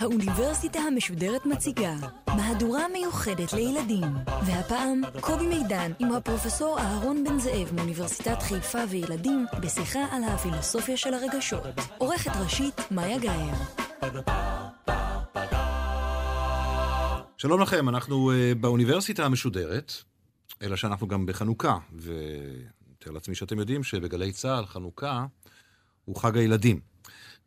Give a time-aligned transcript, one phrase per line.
[0.00, 1.94] האוניברסיטה המשודרת מציגה
[2.28, 4.04] מהדורה מיוחדת לילדים
[4.46, 11.14] והפעם קובי מידן עם הפרופסור אהרון בן זאב מאוניברסיטת חיפה וילדים בשיחה על הפילוסופיה של
[11.14, 11.62] הרגשות.
[11.98, 13.54] עורכת ראשית מאיה גאייר.
[17.36, 19.92] שלום לכם, אנחנו uh, באוניברסיטה המשודרת,
[20.62, 21.78] אלא שאנחנו גם בחנוכה,
[23.02, 25.26] ומתאר לעצמי שאתם יודעים שבגלי צה"ל חנוכה
[26.04, 26.80] הוא חג הילדים.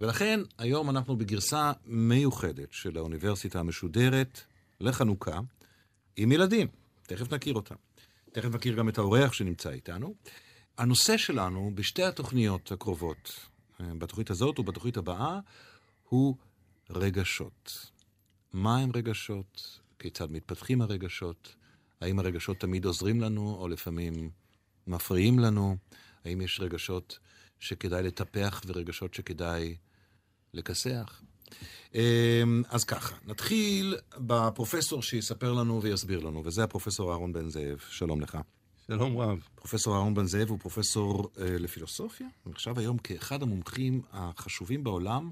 [0.01, 4.41] ולכן היום אנחנו בגרסה מיוחדת של האוניברסיטה המשודרת
[4.79, 5.39] לחנוכה
[6.17, 6.67] עם ילדים.
[7.03, 7.75] תכף נכיר אותם.
[8.31, 10.13] תכף נכיר גם את האורח שנמצא איתנו.
[10.77, 13.31] הנושא שלנו בשתי התוכניות הקרובות,
[13.81, 15.39] אה, בתוכנית הזאת ובתוכנית הבאה,
[16.09, 16.35] הוא
[16.89, 17.91] רגשות.
[18.53, 19.79] מה הם רגשות?
[19.99, 21.55] כיצד מתפתחים הרגשות?
[22.01, 24.29] האם הרגשות תמיד עוזרים לנו, או לפעמים
[24.87, 25.77] מפריעים לנו?
[26.25, 27.19] האם יש רגשות
[27.59, 29.75] שכדאי לטפח ורגשות שכדאי
[30.53, 31.21] לכסח?
[31.95, 37.79] אמ, אז ככה, נתחיל בפרופסור שיספר לנו ויסביר לנו, וזה הפרופסור אהרון בן זאב.
[37.89, 38.37] שלום לך.
[38.87, 39.47] שלום רב.
[39.55, 45.29] פרופסור אהרון בן זאב הוא פרופסור אה, לפילוסופיה, נחשב היום כאחד המומחים החשובים בעולם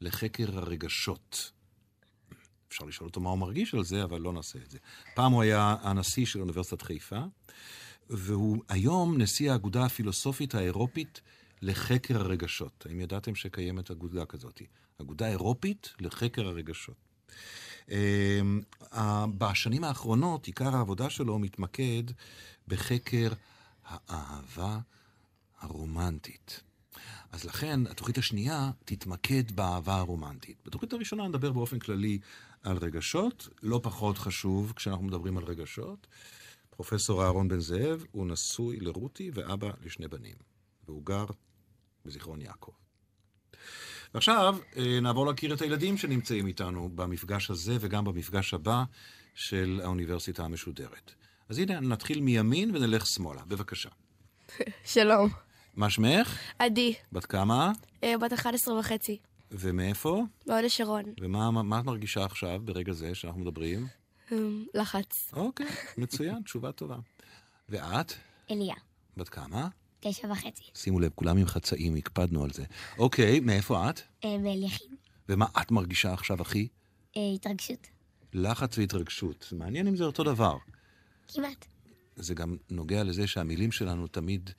[0.00, 1.52] לחקר הרגשות.
[2.68, 4.78] אפשר לשאול אותו מה הוא מרגיש על זה, אבל לא נעשה את זה.
[5.14, 7.20] פעם הוא היה הנשיא של אוניברסיטת חיפה,
[8.10, 11.20] והוא היום נשיא האגודה הפילוסופית האירופית
[11.62, 12.86] לחקר הרגשות.
[12.88, 14.62] האם ידעתם שקיימת אגודה כזאת?
[15.00, 16.96] אגודה אירופית לחקר הרגשות.
[17.90, 18.60] אמ,
[19.38, 22.02] בשנים האחרונות, עיקר העבודה שלו מתמקד
[22.68, 23.28] בחקר
[23.84, 24.78] האהבה
[25.60, 26.60] הרומנטית.
[27.32, 30.56] אז לכן, התוכנית השנייה תתמקד באהבה הרומנטית.
[30.66, 32.18] בתוכנית הראשונה נדבר באופן כללי
[32.62, 36.06] על רגשות, לא פחות חשוב כשאנחנו מדברים על רגשות.
[36.76, 40.36] פרופסור אהרון בן זאב הוא נשוי לרותי ואבא לשני בנים,
[40.88, 41.26] והוא גר
[42.04, 42.72] בזיכרון יעקב.
[44.14, 48.84] ועכשיו אה, נעבור להכיר את הילדים שנמצאים איתנו במפגש הזה וגם במפגש הבא
[49.34, 51.14] של האוניברסיטה המשודרת.
[51.48, 53.42] אז הנה, נתחיל מימין ונלך שמאלה.
[53.48, 53.88] בבקשה.
[54.94, 55.30] שלום.
[55.74, 56.38] מה שמך?
[56.58, 57.72] עדי, בת כמה?
[58.04, 59.18] אה, בת 11 וחצי,
[59.50, 60.24] ומאיפה?
[60.46, 61.04] בהוד השרון.
[61.20, 63.86] ומה מה, מה את מרגישה עכשיו, ברגע זה שאנחנו מדברים?
[64.32, 65.30] אמ, לחץ.
[65.32, 65.66] אוקיי,
[65.98, 66.96] מצוין, תשובה טובה.
[67.68, 68.12] ואת?
[68.50, 68.74] אליה,
[69.16, 69.68] בת כמה?
[70.00, 70.62] תשע וחצי.
[70.74, 72.64] שימו לב, כולם עם חצאים, הקפדנו על זה.
[72.98, 74.00] אוקיי, מאיפה את?
[74.24, 74.96] אה, באליכין.
[75.28, 76.68] ומה את מרגישה עכשיו, אחי?
[77.16, 77.86] אה, התרגשות.
[78.32, 79.52] לחץ והתרגשות.
[79.56, 80.56] מעניין אם זה אותו דבר.
[81.34, 81.66] כמעט.
[82.16, 84.50] זה גם נוגע לזה שהמילים שלנו תמיד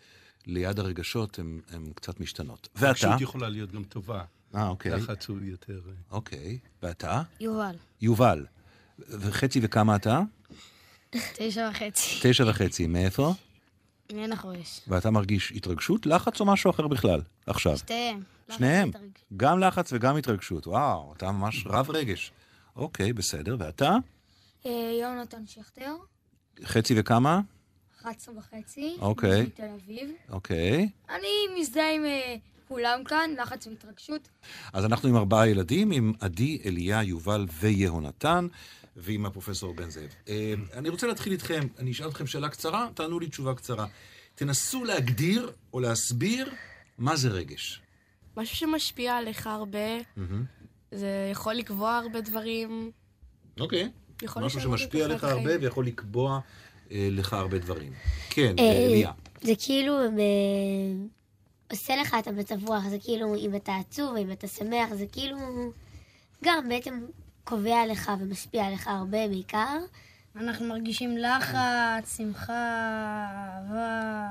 [0.45, 2.69] ליד הרגשות הן קצת משתנות.
[2.75, 2.91] ואתה?
[2.91, 4.23] התרגשות יכולה להיות גם טובה.
[4.55, 4.91] אה, אוקיי.
[4.91, 5.81] לחץ הוא יותר...
[5.87, 6.59] אה, אוקיי.
[6.83, 7.21] ואתה?
[7.39, 7.75] יובל.
[8.01, 8.45] יובל.
[8.99, 10.21] וחצי וכמה אתה?
[11.09, 12.19] תשע וחצי.
[12.21, 12.87] תשע וחצי.
[12.87, 13.33] מאיפה?
[14.11, 14.81] מעין החורש.
[14.87, 17.21] ואתה מרגיש התרגשות, לחץ או משהו אחר בכלל?
[17.47, 17.77] עכשיו.
[17.77, 18.23] שתיהם.
[18.51, 18.91] שניהם.
[19.37, 20.67] גם לחץ וגם התרגשות.
[20.67, 22.31] וואו, אתה ממש רב רגש.
[22.75, 23.55] אוקיי, בסדר.
[23.59, 23.95] ואתה?
[24.65, 25.95] אה, יונתן שכטר,
[26.63, 27.41] חצי וכמה?
[28.01, 28.95] 11 וחצי.
[28.99, 29.41] אוקיי.
[29.41, 30.11] מתל אביב.
[30.29, 30.89] אוקיי.
[31.09, 32.35] אני מזדהה עם אה,
[32.67, 34.27] כולם כאן, לחץ והתרגשות.
[34.73, 38.47] אז אנחנו עם ארבעה ילדים, עם עדי, אליה, יובל ויהונתן,
[38.97, 40.15] ועם הפרופסור בן זאב.
[40.29, 43.85] אה, אני רוצה להתחיל איתכם, אני אשאל אתכם שאלה קצרה, תענו לי תשובה קצרה.
[44.35, 46.53] תנסו להגדיר או להסביר
[46.97, 47.81] מה זה רגש.
[48.37, 49.97] משהו שמשפיע עליך הרבה,
[50.91, 52.91] זה יכול לקבוע הרבה דברים.
[53.59, 53.89] אוקיי.
[54.35, 55.23] משהו שמשפיע עליך.
[55.23, 56.39] הרבה ויכול לקבוע
[56.91, 57.93] אה, לך הרבה דברים.
[58.29, 59.11] כן, אה, אליה.
[59.41, 59.93] זה כאילו
[61.71, 65.37] עושה לך את המצב רוח, זה כאילו אם אתה עצוב, אם אתה שמח, זה כאילו
[66.43, 67.05] גם בעצם
[67.47, 69.77] קובע לך ומשפיע עליך הרבה בעיקר.
[70.35, 72.53] אנחנו מרגישים לחץ, שמחה,
[73.55, 74.27] אהבה,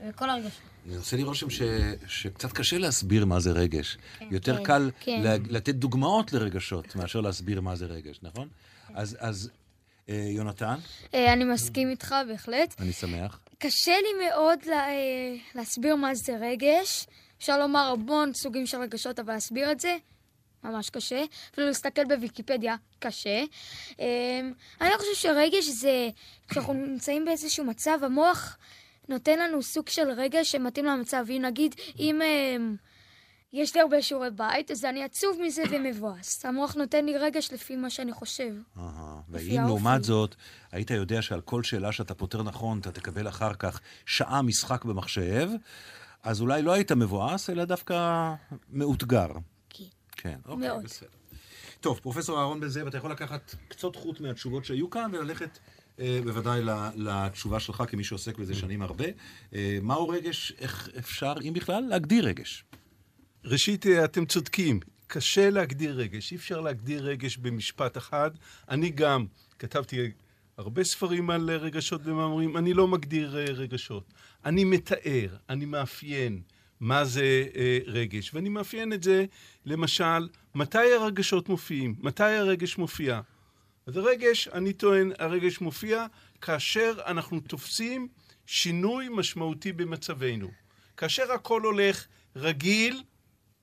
[0.00, 0.60] וכל הרגשות.
[0.86, 1.62] אני עושה לי רושם ש...
[2.06, 3.98] שקצת קשה להסביר מה זה רגש.
[4.30, 5.20] יותר כן, קל כן.
[5.22, 5.36] לה...
[5.48, 8.48] לתת דוגמאות לרגשות מאשר להסביר מה זה רגש, נכון?
[8.94, 9.50] אז, אז
[10.08, 10.76] אה, יונתן,
[11.14, 12.74] אה, אני מסכים איתך בהחלט.
[12.80, 13.40] אני שמח.
[13.58, 17.06] קשה לי מאוד לה, אה, להסביר מה זה רגש.
[17.38, 19.96] אפשר לומר המון סוגים של רגשות, אבל להסביר את זה,
[20.64, 21.24] ממש קשה.
[21.52, 23.44] אפילו להסתכל בוויקיפדיה, קשה.
[24.00, 24.40] אה,
[24.80, 26.08] אני חושב שרגש זה,
[26.48, 28.56] כשאנחנו נמצאים באיזשהו מצב, המוח
[29.08, 31.24] נותן לנו סוג של רגש שמתאים למצב.
[31.30, 32.56] אם נגיד, אם אה,
[33.52, 36.44] יש לי הרבה שיעורי בית, אז אני עצוב מזה ומבואס.
[36.44, 38.52] המוח נותן לי רגש לפי מה שאני חושב.
[39.28, 39.62] ואם.
[39.66, 40.34] לעומת זאת,
[40.72, 45.50] היית יודע שעל כל שאלה שאתה פותר נכון, אתה תקבל אחר כך שעה משחק במחשב,
[46.22, 48.32] אז אולי לא היית מבואס, אלא דווקא
[48.70, 49.28] מאותגר.
[50.22, 50.38] כן.
[50.44, 50.84] אוקיי, מאוד.
[50.84, 51.08] בסדר.
[51.80, 55.58] טוב, פרופסור אהרון בן זאב, אתה יכול לקחת קצות חוט מהתשובות שהיו כאן וללכת
[56.00, 56.60] אה, בוודאי
[56.96, 59.04] לתשובה שלך כמי שעוסק בזה שנים הרבה.
[59.54, 62.64] אה, מהו רגש, איך אפשר, אם בכלל, להגדיר רגש?
[63.44, 68.30] ראשית, אה, אתם צודקים, קשה להגדיר רגש, אי אפשר להגדיר רגש במשפט אחד.
[68.68, 69.26] אני גם
[69.58, 70.10] כתבתי
[70.56, 74.04] הרבה ספרים על רגשות ומאמרים, אני לא מגדיר אה, רגשות.
[74.44, 76.42] אני מתאר, אני מאפיין
[76.80, 79.24] מה זה אה, רגש, ואני מאפיין את זה,
[79.66, 83.20] למשל, מתי הרגשות מופיעים, מתי הרגש מופיע.
[83.86, 86.06] אז הרגש, אני טוען, הרגש מופיע
[86.40, 88.08] כאשר אנחנו תופסים
[88.46, 90.50] שינוי משמעותי במצבנו.
[90.96, 92.06] כאשר הכל הולך
[92.36, 93.02] רגיל,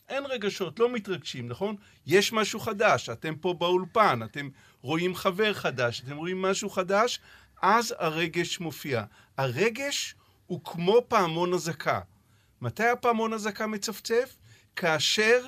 [0.09, 1.75] אין רגשות, לא מתרגשים, נכון?
[2.05, 4.49] יש משהו חדש, אתם פה באולפן, אתם
[4.81, 7.19] רואים חבר חדש, אתם רואים משהו חדש,
[7.61, 9.03] אז הרגש מופיע.
[9.37, 10.15] הרגש
[10.47, 11.99] הוא כמו פעמון אזעקה.
[12.61, 14.35] מתי הפעמון אזעקה מצפצף?
[14.75, 15.45] כאשר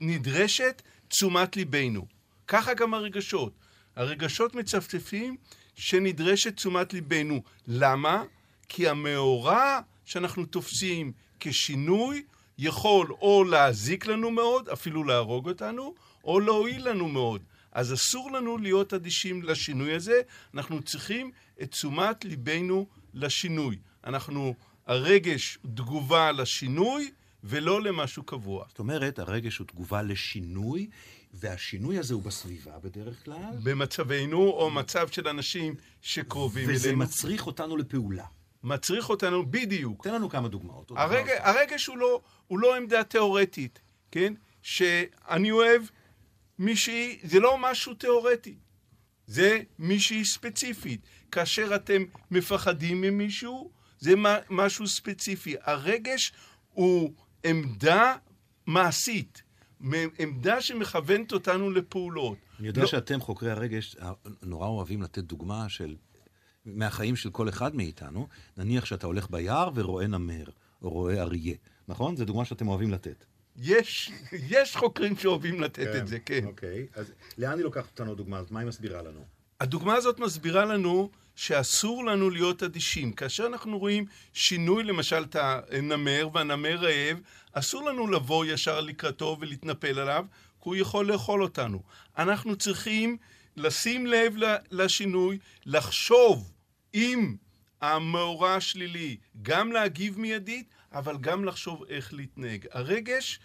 [0.00, 2.06] נדרשת תשומת ליבנו.
[2.46, 3.52] ככה גם הרגשות.
[3.96, 5.36] הרגשות מצפצפים
[5.74, 7.42] שנדרשת תשומת ליבנו.
[7.66, 8.24] למה?
[8.68, 12.22] כי המאורע שאנחנו תופסים כשינוי
[12.58, 17.42] יכול או להזיק לנו מאוד, אפילו להרוג אותנו, או להועיל לנו מאוד.
[17.72, 20.20] אז אסור לנו להיות אדישים לשינוי הזה,
[20.54, 21.30] אנחנו צריכים
[21.62, 23.78] את תשומת ליבנו לשינוי.
[24.04, 24.54] אנחנו,
[24.90, 27.10] הרגש תגובה לשינוי
[27.44, 28.64] ולא למשהו קבוע.
[28.68, 30.88] זאת אומרת, הרגש הוא תגובה לשינוי,
[31.34, 37.46] והשינוי הזה הוא בסביבה בדרך כלל, במצבנו, או מצב של אנשים שקרובים וזה אלינו, מצריך
[37.46, 38.24] אותנו לפעולה.
[38.62, 40.04] מצריך אותנו בדיוק.
[40.04, 40.92] תן לנו כמה דוגמאות.
[40.96, 41.30] הרג...
[41.38, 44.34] הרגש הוא לא, הוא לא עמדה תיאורטית, כן?
[44.62, 45.82] שאני אוהב
[46.58, 48.54] מישהי, זה לא משהו תיאורטי,
[49.26, 51.00] זה מישהי ספציפית.
[51.32, 55.54] כאשר אתם מפחדים ממישהו, זה מה- משהו ספציפי.
[55.62, 56.32] הרגש
[56.72, 57.12] הוא
[57.44, 58.16] עמדה
[58.66, 59.42] מעשית,
[60.18, 62.38] עמדה שמכוונת אותנו לפעולות.
[62.58, 63.96] אני יודע לא- שאתם, חוקרי הרגש,
[64.42, 65.96] נורא אוהבים לתת דוגמה של...
[66.64, 68.28] מהחיים של כל אחד מאיתנו.
[68.56, 70.44] נניח שאתה הולך ביער ורואה נמר,
[70.82, 71.54] או רואה אריה,
[71.88, 72.16] נכון?
[72.16, 73.24] זו דוגמה שאתם אוהבים לתת.
[73.56, 76.44] יש, יש חוקרים שאוהבים לתת את זה, כן.
[76.46, 78.50] אוקיי, אז לאן היא לוקחת אותנו הדוגמה הזאת?
[78.50, 79.20] מה היא מסבירה לנו?
[79.60, 83.12] הדוגמה הזאת מסבירה לנו שאסור לנו להיות אדישים.
[83.12, 87.20] כאשר אנחנו רואים שינוי, למשל, את הנמר, והנמר רעב,
[87.52, 90.24] אסור לנו לבוא ישר לקראתו ולהתנפל עליו,
[90.62, 91.82] כי הוא יכול לאכול אותנו.
[92.18, 93.16] אנחנו צריכים
[93.56, 94.34] לשים לב
[94.70, 96.52] לשינוי, לחשוב
[96.92, 97.36] עם
[97.80, 102.66] המאורע השלילי, גם להגיב מיידית, אבל גם לחשוב איך להתנהג.
[102.72, 103.40] הרגש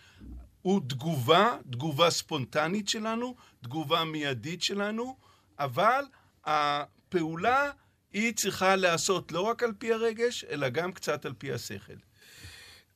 [0.61, 5.17] הוא תגובה, תגובה ספונטנית שלנו, תגובה מיידית שלנו,
[5.59, 6.03] אבל
[6.45, 7.71] הפעולה
[8.15, 11.93] היא צריכה להיעשות לא רק על פי הרגש, אלא גם קצת על פי השכל.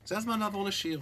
[0.05, 1.01] זה הזמן לעבור לשיר.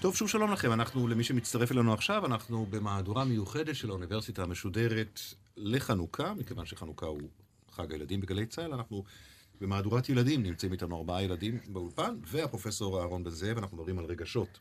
[0.00, 0.72] טוב, שוב שלום לכם.
[0.72, 5.20] אנחנו, למי שמצטרף אלינו עכשיו, אנחנו במהדורה מיוחדת של האוניברסיטה המשודרת
[5.56, 7.20] לחנוכה, מכיוון שחנוכה הוא
[7.70, 9.04] חג הילדים בגלי צה"ל, אנחנו
[9.60, 14.58] במהדורת ילדים, נמצאים איתנו ארבעה ילדים באולפן, והפרופסור אהרון בן זאב, אנחנו מדברים על רגשות.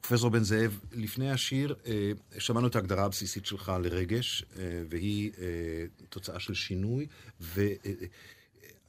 [0.00, 5.84] פרופסור בן זאב, לפני השיר אה, שמענו את ההגדרה הבסיסית שלך לרגש, אה, והיא אה,
[6.08, 7.06] תוצאה של שינוי,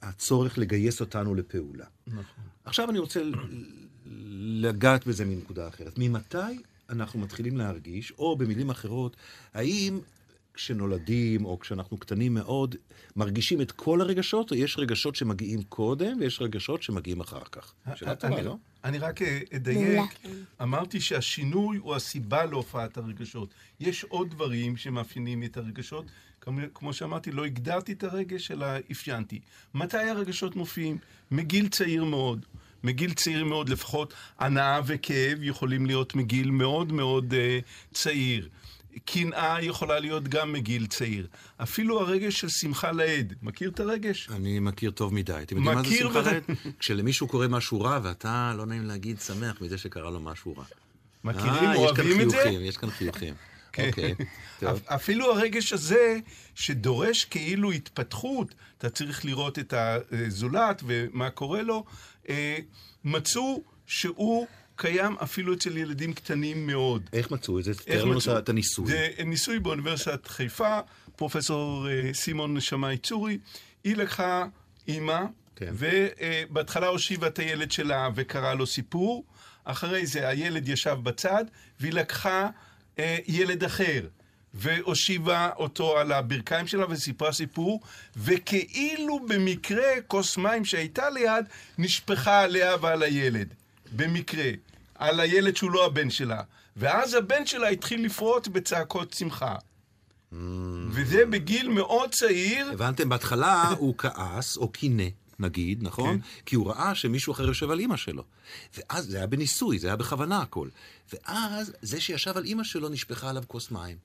[0.02, 1.86] והצורך לגייס אותנו לפעולה.
[2.06, 2.44] נכון.
[2.64, 3.20] עכשיו אני רוצה
[4.60, 5.98] לגעת בזה מנקודה אחרת.
[5.98, 6.36] ממתי
[6.90, 9.16] אנחנו מתחילים להרגיש, או במילים אחרות,
[9.54, 10.00] האם
[10.54, 12.74] כשנולדים או כשאנחנו קטנים מאוד,
[13.16, 17.72] מרגישים את כל הרגשות, או יש רגשות שמגיעים קודם ויש רגשות שמגיעים אחר כך?
[17.94, 18.56] שאלה טובה, אני- לא?
[18.84, 19.40] אני רק אה.
[19.56, 20.10] אדייק.
[20.62, 23.48] אמרתי שהשינוי הוא הסיבה להופעת הרגשות.
[23.80, 26.04] יש עוד דברים שמאפיינים את הרגשות.
[26.40, 29.40] כמו, כמו שאמרתי, לא הגדרתי את הרגש, אלא אפיינתי.
[29.74, 30.98] מתי הרגשות מופיעים?
[31.30, 32.46] מגיל צעיר מאוד.
[32.84, 37.58] מגיל צעיר מאוד, לפחות הנאה וכאב יכולים להיות מגיל מאוד מאוד אה,
[37.94, 38.48] צעיר.
[39.04, 41.26] קנאה יכולה להיות גם מגיל צעיר.
[41.62, 43.34] אפילו הרגש של שמחה לאיד.
[43.42, 44.28] מכיר את הרגש?
[44.36, 45.32] אני מכיר טוב מדי.
[45.42, 46.42] אתם יודעים מה זה שמחה לאיד?
[46.78, 50.64] כשלמישהו קורה משהו רע, ואתה, לא נעים להגיד, שמח מזה שקרה לו משהו רע.
[51.24, 51.52] מכירים?
[51.54, 52.36] אה, אוהבים את יש זה?
[52.36, 53.34] כאן חיוכים, יש כאן חיוכים.
[53.78, 54.14] אוקיי,
[54.60, 54.68] טוב.
[54.70, 56.18] אפ- אפילו הרגש הזה,
[56.54, 61.84] שדורש כאילו התפתחות, אתה צריך לראות את הזולת ומה קורה לו, אה,
[63.04, 67.02] מצאו שהוא קיים אפילו אצל ילדים קטנים מאוד.
[67.12, 67.70] איך מצאו את זה?
[67.70, 68.38] איך תאר לנו מצאו?
[68.38, 68.86] את הניסוי.
[68.86, 70.78] זה ניסוי באוניברסיטת חיפה,
[71.16, 73.38] פרופסור אה, סימון שמאי צורי.
[73.84, 74.46] היא לקחה
[74.88, 75.20] אימא,
[75.56, 75.72] כן.
[75.72, 79.24] ובהתחלה הושיבה את הילד שלה וקראה לו סיפור.
[79.64, 81.44] אחרי זה הילד ישב בצד,
[81.80, 82.48] והיא לקחה
[82.98, 84.06] אה, ילד אחר.
[84.54, 87.80] והושיבה אותו על הברכיים שלה וסיפרה סיפור,
[88.16, 91.44] וכאילו במקרה כוס מים שהייתה ליד,
[91.78, 93.54] נשפכה עליה ועל הילד.
[93.96, 94.50] במקרה.
[94.94, 96.42] על הילד שהוא לא הבן שלה.
[96.76, 99.54] ואז הבן שלה התחיל לפרוט בצעקות שמחה.
[100.90, 103.08] וזה בגיל מאוד צעיר, הבנתם?
[103.08, 105.04] בהתחלה הוא כעס, או קינא,
[105.38, 106.20] נגיד, נכון?
[106.20, 106.26] כן.
[106.46, 108.24] כי הוא ראה שמישהו אחר יושב על אימא שלו.
[108.76, 110.68] ואז זה היה בניסוי, זה היה בכוונה הכל.
[111.12, 113.96] ואז זה שישב על אימא שלו נשפכה עליו כוס מים.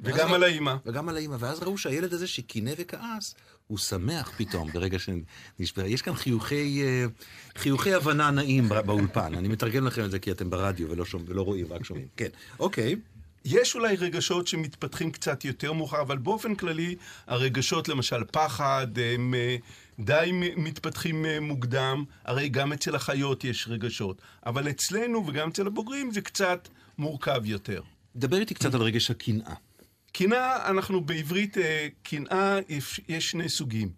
[0.00, 0.74] וגם על האימא.
[0.86, 1.36] וגם על האימא.
[1.40, 3.34] ואז ראו שהילד הזה שקינא וכעס,
[3.66, 5.86] הוא שמח פתאום ברגע שנשפכה.
[5.86, 7.04] יש כאן חיוכי, אה,
[7.56, 9.34] חיוכי הבנה נעים בא- באולפן.
[9.34, 12.06] אני מתרגם לכם את זה כי אתם ברדיו ולא, שומע, ולא רואים, רק שומעים.
[12.16, 12.28] כן,
[12.60, 12.96] אוקיי.
[13.44, 19.56] יש אולי רגשות שמתפתחים קצת יותר מאוחר, אבל באופן כללי, הרגשות, למשל פחד, הם אה,
[19.98, 22.04] די מתפתחים אה, מוקדם.
[22.24, 24.22] הרי גם אצל החיות יש רגשות.
[24.46, 27.80] אבל אצלנו וגם אצל הבוגרים זה קצת מורכב יותר.
[28.16, 29.54] דבר איתי קצת על רגש הקנאה.
[30.12, 33.88] קנאה, אנחנו בעברית, אה, קנאה, יש- שני סוגים.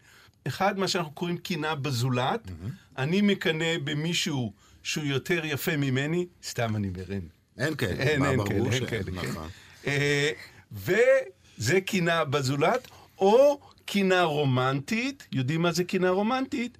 [0.47, 2.51] אחד, מה שאנחנו קוראים קנאה בזולת.
[2.99, 7.21] אני מקנא במישהו שהוא יותר יפה ממני, סתם אני מרן.
[7.59, 7.93] אין כאלה.
[8.03, 9.11] אין, אין כאלה, אין כאלה.
[9.13, 9.49] נכון.
[9.87, 10.31] אה,
[10.73, 12.89] וזה קנאה בזולת,
[13.19, 16.79] או קנאה רומנטית, יודעים מה זה קנאה רומנטית?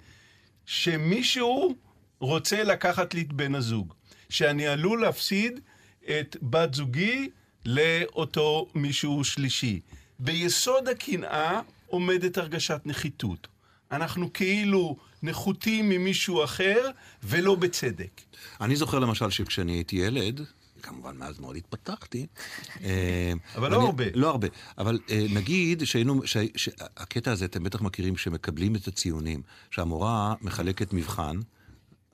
[0.65, 1.75] שמישהו
[2.19, 3.93] רוצה לקחת לי את בן הזוג.
[4.29, 5.59] שאני עלול להפסיד
[6.19, 7.29] את בת זוגי
[7.65, 9.79] לאותו מישהו שלישי.
[10.19, 13.47] ביסוד הקנאה עומדת הרגשת נחיתות.
[13.91, 16.89] אנחנו כאילו נחותים ממישהו אחר,
[17.23, 18.21] ולא בצדק.
[18.61, 20.41] אני זוכר למשל שכשאני הייתי ילד,
[20.81, 22.25] כמובן מאז מאוד התפתחתי.
[22.83, 24.03] אה, אבל לא הרבה.
[24.13, 24.47] לא הרבה.
[24.77, 30.93] אבל אה, נגיד שהיינו, שה- שהקטע הזה אתם בטח מכירים, שמקבלים את הציונים, שהמורה מחלקת
[30.93, 31.39] מבחן.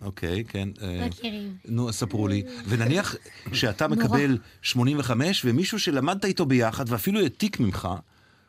[0.02, 0.70] אוקיי, כן.
[0.82, 1.58] אה, מכירים.
[1.66, 2.44] נו, ספרו לי.
[2.66, 3.16] ונניח
[3.54, 7.88] שאתה מקבל 85, ומישהו שלמדת איתו ביחד, ואפילו העתיק ממך,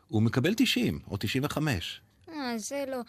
[0.09, 2.00] הוא מקבל 90 או 95.
[2.29, 3.00] אה, זה לא.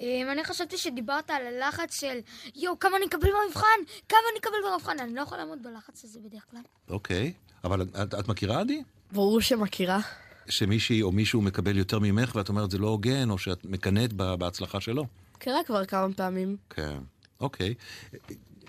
[0.00, 2.18] אמ, אני חשבתי שדיברת על הלחץ של
[2.56, 3.66] יואו, כמה אני אקבל במבחן?
[4.08, 4.98] כמה אני אקבל במבחן?
[4.98, 6.60] אני לא יכולה לעמוד בלחץ הזה בדרך כלל.
[6.88, 7.32] אוקיי.
[7.64, 8.82] אבל את, את מכירה, עדי?
[9.12, 10.00] ברור שמכירה.
[10.48, 14.80] שמישהי או מישהו מקבל יותר ממך, ואת אומרת זה לא הוגן, או שאת מקנאת בהצלחה
[14.80, 15.06] שלו.
[15.38, 16.56] קרה כבר כמה פעמים.
[16.70, 16.98] כן,
[17.40, 17.74] אוקיי.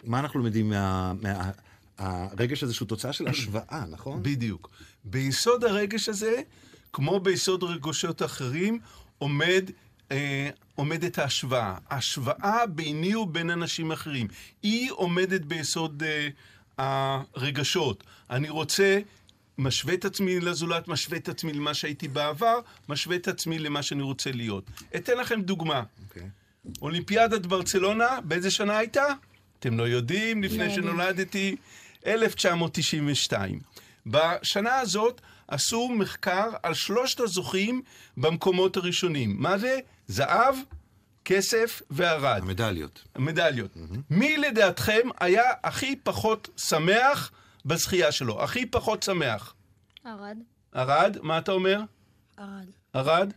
[0.04, 1.14] מה אנחנו לומדים מה...
[1.22, 1.52] מה...
[1.98, 4.24] הרגש הזה שהוא תוצאה של השוואה, נכון?
[4.24, 4.70] בדיוק.
[5.04, 6.42] ביסוד הרגש הזה,
[6.94, 8.80] כמו ביסוד רגשות אחרים,
[9.18, 9.70] עומד,
[10.12, 11.78] אה, עומדת ההשוואה.
[11.90, 14.28] השוואה ביני ובין אנשים אחרים.
[14.64, 16.28] היא עומדת ביסוד אה,
[17.36, 18.04] הרגשות.
[18.30, 19.00] אני רוצה,
[19.58, 22.60] משווה את עצמי לזולת, משווה את עצמי למה שהייתי בעבר,
[22.90, 24.64] משווה את עצמי למה שאני רוצה להיות.
[24.96, 25.84] אתן לכם דוגמה.
[26.08, 26.30] אוקיי.
[26.82, 29.06] אולימפיאדת ברצלונה, באיזה שנה הייתה?
[29.60, 30.84] אתם לא יודעים, לפני יודעים.
[30.84, 31.56] שנולדתי,
[32.06, 33.60] 1992.
[34.06, 37.82] בשנה הזאת עשו מחקר על שלושת הזוכים
[38.18, 39.36] במקומות הראשונים.
[39.40, 39.80] מה זה?
[40.08, 40.56] זהב,
[41.26, 42.42] כסף וערד.
[42.42, 43.04] המדליות.
[43.18, 43.78] מדליות.
[44.10, 47.32] מי לדעתכם היה הכי פחות שמח
[47.66, 48.44] בזכייה שלו?
[48.44, 49.54] הכי פחות שמח.
[50.06, 50.38] ערד.
[50.72, 51.82] ערד, מה אתה אומר?
[52.38, 52.68] ערד.
[52.94, 53.34] ערד?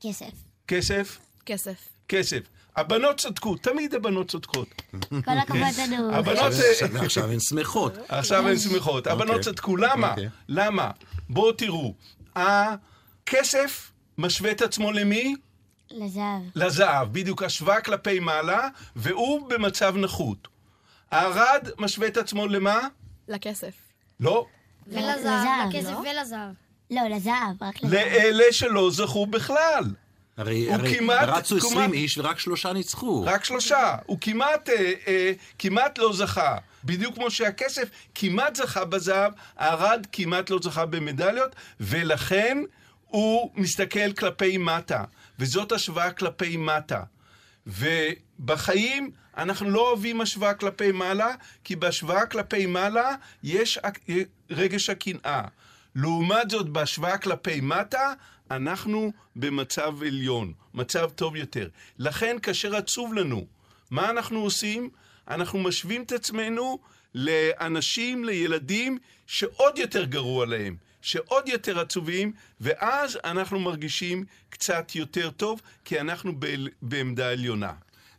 [0.00, 0.32] כסף.
[0.68, 1.18] כסף?
[1.46, 1.88] כסף.
[2.08, 2.40] כסף.
[2.78, 4.82] הבנות צדקו, תמיד הבנות צודקות.
[5.24, 6.14] כל הכבוד לנו.
[6.14, 6.38] הבנות...
[6.38, 7.92] עכשיו- עכשיו הן שמחות.
[8.08, 9.06] עכשיו הן שמחות.
[9.06, 9.42] הבנות אוקיי.
[9.42, 9.76] צדקו.
[9.76, 10.10] למה?
[10.10, 10.28] אוקיי.
[10.48, 10.90] למה?
[11.28, 11.94] בואו תראו.
[12.36, 15.34] הכסף משווה את עצמו למי?
[15.90, 16.42] לזהב.
[16.54, 17.12] לזהב.
[17.12, 20.48] בדיוק השוואה כלפי מעלה, והוא במצב נחות.
[21.10, 22.78] הערד משווה את עצמו למה?
[23.28, 23.74] לכסף.
[24.20, 24.46] לא.
[24.86, 25.98] ולזהב, לזהב, לכסף לא?
[25.98, 26.50] ולזהב.
[26.90, 27.92] לא, לזהב, רק לזהב.
[27.92, 29.84] לאלה שלא זכו בכלל.
[30.38, 33.24] הרי, הרי כמעט- רצו 20 כמעט- איש ורק שלושה ניצחו.
[33.26, 33.96] רק שלושה.
[34.06, 36.56] הוא כמעט, אה, אה, כמעט לא זכה.
[36.84, 37.82] בדיוק כמו שהכסף
[38.14, 42.58] כמעט זכה בזהב, הערד כמעט לא זכה במדליות, ולכן
[43.06, 45.04] הוא מסתכל כלפי מטה.
[45.38, 47.02] וזאת השוואה כלפי מטה.
[47.66, 51.28] ובחיים אנחנו לא אוהבים השוואה כלפי מעלה,
[51.64, 54.00] כי בהשוואה כלפי מעלה יש הק-
[54.50, 55.42] רגש הקנאה.
[56.00, 58.12] לעומת זאת, בהשוואה כלפי מטה,
[58.50, 61.68] אנחנו במצב עליון, מצב טוב יותר.
[61.98, 63.46] לכן, כאשר עצוב לנו,
[63.90, 64.90] מה אנחנו עושים?
[65.28, 66.78] אנחנו משווים את עצמנו
[67.14, 75.60] לאנשים, לילדים, שעוד יותר גרוע להם, שעוד יותר עצובים, ואז אנחנו מרגישים קצת יותר טוב,
[75.84, 76.32] כי אנחנו
[76.82, 77.72] בעמדה עליונה.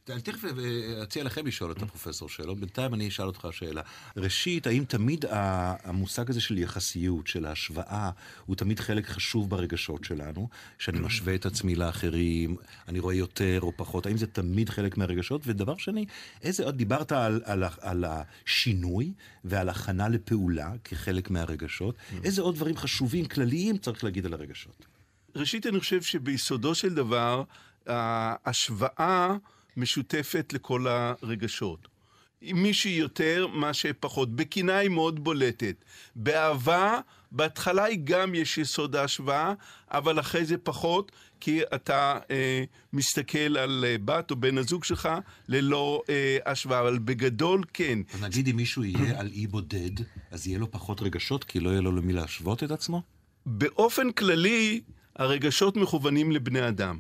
[0.10, 3.82] אני תכף אה, אציע לכם לשאול את הפרופסור שאלות, בינתיים אני אשאל אותך שאלה.
[4.18, 8.10] ראשית, האם תמיד המושג הזה של יחסיות, של ההשוואה,
[8.46, 10.50] הוא תמיד חלק חשוב ברגשות שלנו?
[10.78, 12.56] שאני משווה את עצמי לאחרים,
[12.88, 15.42] אני רואה יותר או פחות, האם זה תמיד חלק מהרגשות?
[15.46, 16.06] ודבר שני,
[16.42, 22.78] איזה עוד דיברת על, על, על השינוי ועל הכנה לפעולה כחלק מהרגשות, איזה עוד דברים
[22.78, 24.86] חשובים, כלליים, צריך להגיד על הרגשות?
[25.36, 27.44] ראשית, אני חושב שביסודו של דבר,
[27.88, 29.36] ההשוואה
[29.80, 31.88] משותפת לכל הרגשות.
[32.42, 34.36] מי שיותר, מה שפחות.
[34.36, 35.86] בקינה היא מאוד בולטת.
[36.16, 37.00] באהבה,
[37.32, 39.54] בהתחלה היא גם יש יסוד ההשוואה,
[39.92, 42.64] אבל אחרי זה פחות, כי אתה אה,
[42.94, 45.10] מסתכל על אה, בת או בן הזוג שלך
[45.48, 46.80] ללא אה, השוואה.
[46.80, 48.00] אבל בגדול, כן.
[48.14, 51.70] אז נגיד אם מישהו יהיה על אי בודד, אז יהיה לו פחות רגשות, כי לא
[51.70, 53.02] יהיה לו למי להשוות את עצמו?
[53.46, 54.82] באופן כללי,
[55.16, 57.00] הרגשות מכוונים לבני אדם.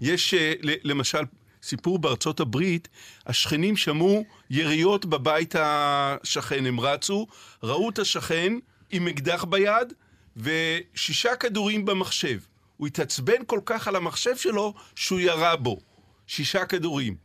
[0.00, 1.18] יש, אה, למשל,
[1.62, 2.88] סיפור בארצות הברית,
[3.26, 6.66] השכנים שמעו יריות בבית השכן.
[6.66, 7.26] הם רצו,
[7.62, 8.52] ראו את השכן
[8.90, 9.92] עם אקדח ביד
[10.36, 12.38] ושישה כדורים במחשב.
[12.76, 15.78] הוא התעצבן כל כך על המחשב שלו, שהוא ירה בו.
[16.26, 17.16] שישה כדורים.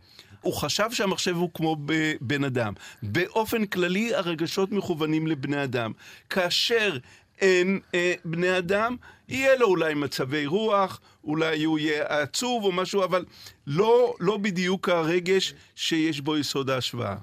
[0.41, 1.77] הוא חשב שהמחשב הוא כמו
[2.21, 2.73] בן אדם.
[3.03, 5.91] באופן כללי, הרגשות מכוונים לבני אדם.
[6.29, 6.97] כאשר
[7.41, 8.95] אין אה, בני אדם,
[9.27, 13.25] יהיה לו אולי מצבי רוח, אולי הוא יהיה עצוב או משהו, אבל
[13.67, 17.15] לא, לא בדיוק הרגש שיש בו יסוד ההשוואה.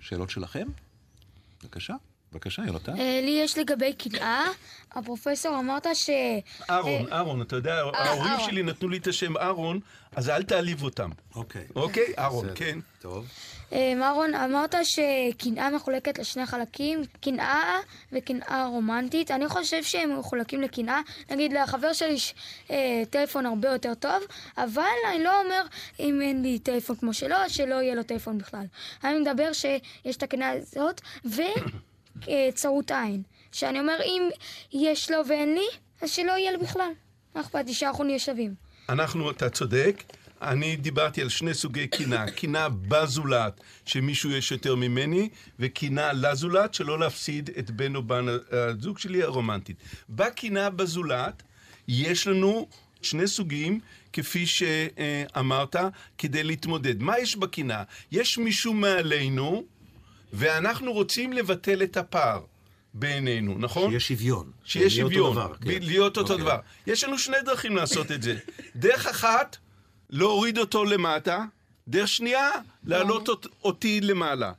[0.00, 0.68] שאלות שלכם?
[1.62, 1.94] בבקשה,
[2.32, 3.00] בבקשה, יונתן.
[3.00, 4.44] אה, לי יש לגבי קנאה.
[4.92, 6.10] הפרופסור אמרת ש...
[6.70, 8.50] אהרון, אהרון, אתה יודע, ההורים אהרון.
[8.50, 9.80] שלי נתנו לי את השם אהרון,
[10.16, 11.10] אז אל תעליב אותם.
[11.34, 11.64] אוקיי.
[11.76, 12.12] אוקיי?
[12.18, 12.46] אהרון.
[12.54, 12.78] כן.
[13.00, 13.26] טוב.
[13.72, 17.78] אה, אהרון, אמרת שקנאה מחולקת לשני חלקים, קנאה
[18.12, 19.30] וקנאה רומנטית.
[19.30, 21.00] אני חושב שהם מחולקים לקנאה.
[21.30, 22.34] נגיד, לחבר שלי יש
[22.70, 24.22] אה, טלפון הרבה יותר טוב,
[24.58, 25.62] אבל אני לא אומר
[26.00, 28.64] אם אין לי טלפון כמו שלו, שלא יהיה לו טלפון בכלל.
[29.04, 33.22] אני מדבר שיש את הקנאה הזאת וצרות עין.
[33.52, 34.28] שאני אומר, אם
[34.72, 35.66] יש לו ואין לי,
[36.02, 36.90] אז שלא יהיה לו בכלל.
[37.34, 38.54] מה אכפת לי שאנחנו נהיה שווים.
[38.88, 40.02] אנחנו, אתה צודק.
[40.42, 42.30] אני דיברתי על שני סוגי קנאה.
[42.40, 48.98] קנאה בזולת, שמישהו יש יותר ממני, וקנאה לזולת, שלא להפסיד את בן או בן הזוג
[48.98, 49.76] שלי הרומנטית.
[50.08, 51.42] בקנאה בזולת,
[51.88, 52.68] יש לנו
[53.02, 53.80] שני סוגים,
[54.12, 55.76] כפי שאמרת,
[56.18, 57.02] כדי להתמודד.
[57.02, 57.82] מה יש בקנאה?
[58.12, 59.64] יש מישהו מעלינו,
[60.32, 62.40] ואנחנו רוצים לבטל את הפער
[62.94, 63.86] בינינו, נכון?
[63.86, 64.50] שיהיה שוויון.
[64.64, 65.82] שיש שיהיה אותו שוויון, דבר, כן.
[65.82, 66.44] להיות אותו אוקיי.
[66.44, 66.58] דבר.
[66.86, 68.36] יש לנו שני דרכים לעשות את זה.
[68.76, 69.56] דרך אחת,
[70.10, 71.44] להוריד אותו למטה,
[71.88, 72.50] דרך שנייה,
[72.84, 74.52] להעלות אות- אותי למעלה.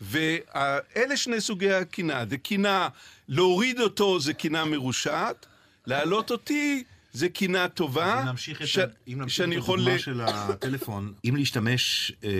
[0.00, 2.24] ואלה שני סוגי הקנאה.
[2.30, 2.88] זה קנאה,
[3.28, 5.46] להוריד אותו זה קנאה מרושעת,
[5.86, 8.22] להעלות אותי זה קנאה טובה.
[8.22, 12.12] אם נמשיך את, ש- ה- אם נמשיך את יכול הדוגמה ל- של הטלפון, אם להשתמש
[12.24, 12.30] אה,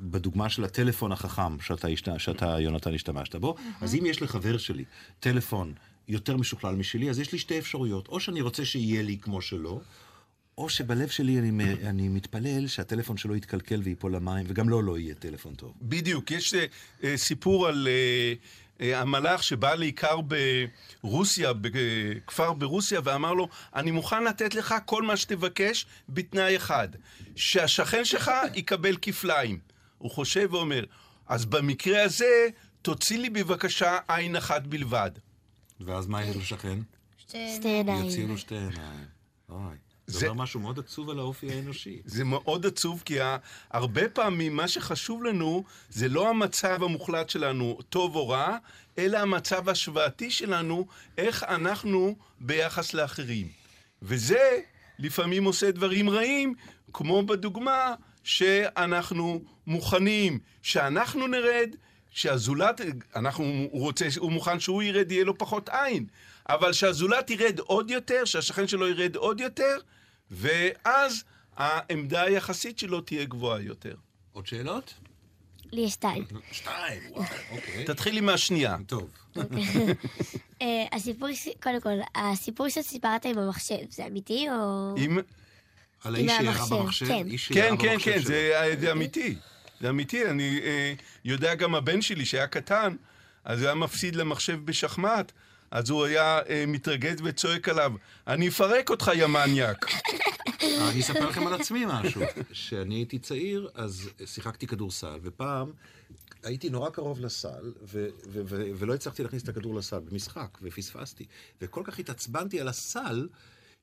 [0.00, 1.88] בדוגמה של הטלפון החכם שאתה.
[2.18, 4.84] שאתה יונתן, השתמשת בו, אז אם יש לחבר שלי
[5.20, 5.72] טלפון
[6.08, 8.08] יותר משוכלל משלי, אז יש לי שתי אפשרויות.
[8.08, 9.80] או שאני רוצה שיהיה לי כמו שלו,
[10.62, 15.14] או שבלב שלי אני, אני מתפלל שהטלפון שלו יתקלקל וייפול למים, וגם לו לא יהיה
[15.14, 15.72] טלפון טוב.
[15.82, 16.66] בדיוק, יש אה,
[17.04, 18.34] אה, סיפור על אה,
[18.80, 20.16] אה, המלאך שבא לעיקר
[21.02, 26.88] ברוסיה, בכפר ברוסיה, ואמר לו, אני מוכן לתת לך כל מה שתבקש בתנאי אחד,
[27.36, 29.58] שהשכן שלך יקבל כפליים.
[29.98, 30.84] הוא חושב ואומר,
[31.28, 32.48] אז במקרה הזה,
[32.82, 35.10] תוציא לי בבקשה עין אחת בלבד.
[35.80, 36.78] ואז מה יהיה לשכן?
[37.18, 37.54] שתי...
[37.56, 38.04] שתי עיניים.
[38.04, 39.06] יוציאו לו שתי עיניים.
[39.48, 39.76] אוי.
[40.12, 42.02] זה אומר משהו מאוד עצוב על האופי האנושי.
[42.04, 43.18] זה מאוד עצוב, כי
[43.70, 48.56] הרבה פעמים מה שחשוב לנו זה לא המצב המוחלט שלנו, טוב או רע,
[48.98, 50.86] אלא המצב ההשוואתי שלנו,
[51.18, 53.48] איך אנחנו ביחס לאחרים.
[54.02, 54.60] וזה
[54.98, 56.54] לפעמים עושה דברים רעים,
[56.92, 57.94] כמו בדוגמה
[58.24, 61.68] שאנחנו מוכנים שאנחנו נרד,
[62.10, 62.80] שהזולת,
[63.16, 66.06] אנחנו, הוא רוצה, הוא מוכן שהוא ירד, יהיה לו פחות עין.
[66.48, 69.76] אבל שהזולת ירד עוד יותר, שהשכן שלו ירד עוד יותר,
[70.32, 71.24] ואז
[71.56, 73.94] העמדה היחסית שלו תהיה גבוהה יותר.
[74.32, 74.94] עוד שאלות?
[75.72, 76.24] לי יש שתיים.
[76.52, 77.84] שתיים, וואו, אוקיי.
[77.84, 78.76] תתחילי מהשנייה.
[78.86, 79.10] טוב.
[80.62, 81.28] אה, הסיפור,
[81.62, 84.94] קודם כל, הסיפור שסיפרת עם המחשב, זה אמיתי או...
[84.96, 85.18] אם...
[86.04, 87.06] על האיש שירה המחשב, במחשב?
[87.06, 87.26] כן.
[87.54, 88.18] כן, כן, כן.
[88.22, 89.36] זה, זה אמיתי.
[89.80, 90.30] זה אמיתי.
[90.30, 92.96] אני אה, יודע גם הבן שלי, שהיה קטן,
[93.44, 95.32] אז הוא היה מפסיד למחשב בשחמט,
[95.72, 97.92] אז הוא היה אה, מתרגז וצועק עליו,
[98.26, 99.86] אני אפרק אותך, יא מניאק.
[100.90, 102.22] אני אספר לכם על עצמי משהו.
[102.50, 105.72] כשאני הייתי צעיר, אז שיחקתי כדורסל, ופעם
[106.42, 111.24] הייתי נורא קרוב לסל, ו- ו- ו- ולא הצלחתי להכניס את הכדור לסל במשחק, ופספסתי.
[111.60, 113.28] וכל כך התעצבנתי על הסל,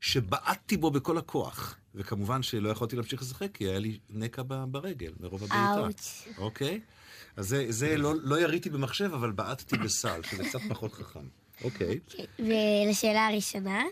[0.02, 1.76] שבעטתי בו בכל הכוח.
[1.96, 5.76] וכמובן שלא יכולתי להמשיך לשחק, כי היה לי נקע ב- ברגל, מרוב הבעיטה.
[5.78, 6.28] אאוץ'.
[6.38, 6.82] אוקיי?
[7.36, 11.26] אז זה, זה לא, לא יריתי במחשב, אבל בעטתי בסל, שזה קצת פחות חכם.
[11.64, 12.00] אוקיי.
[12.40, 13.84] ולשאלה הראשונה,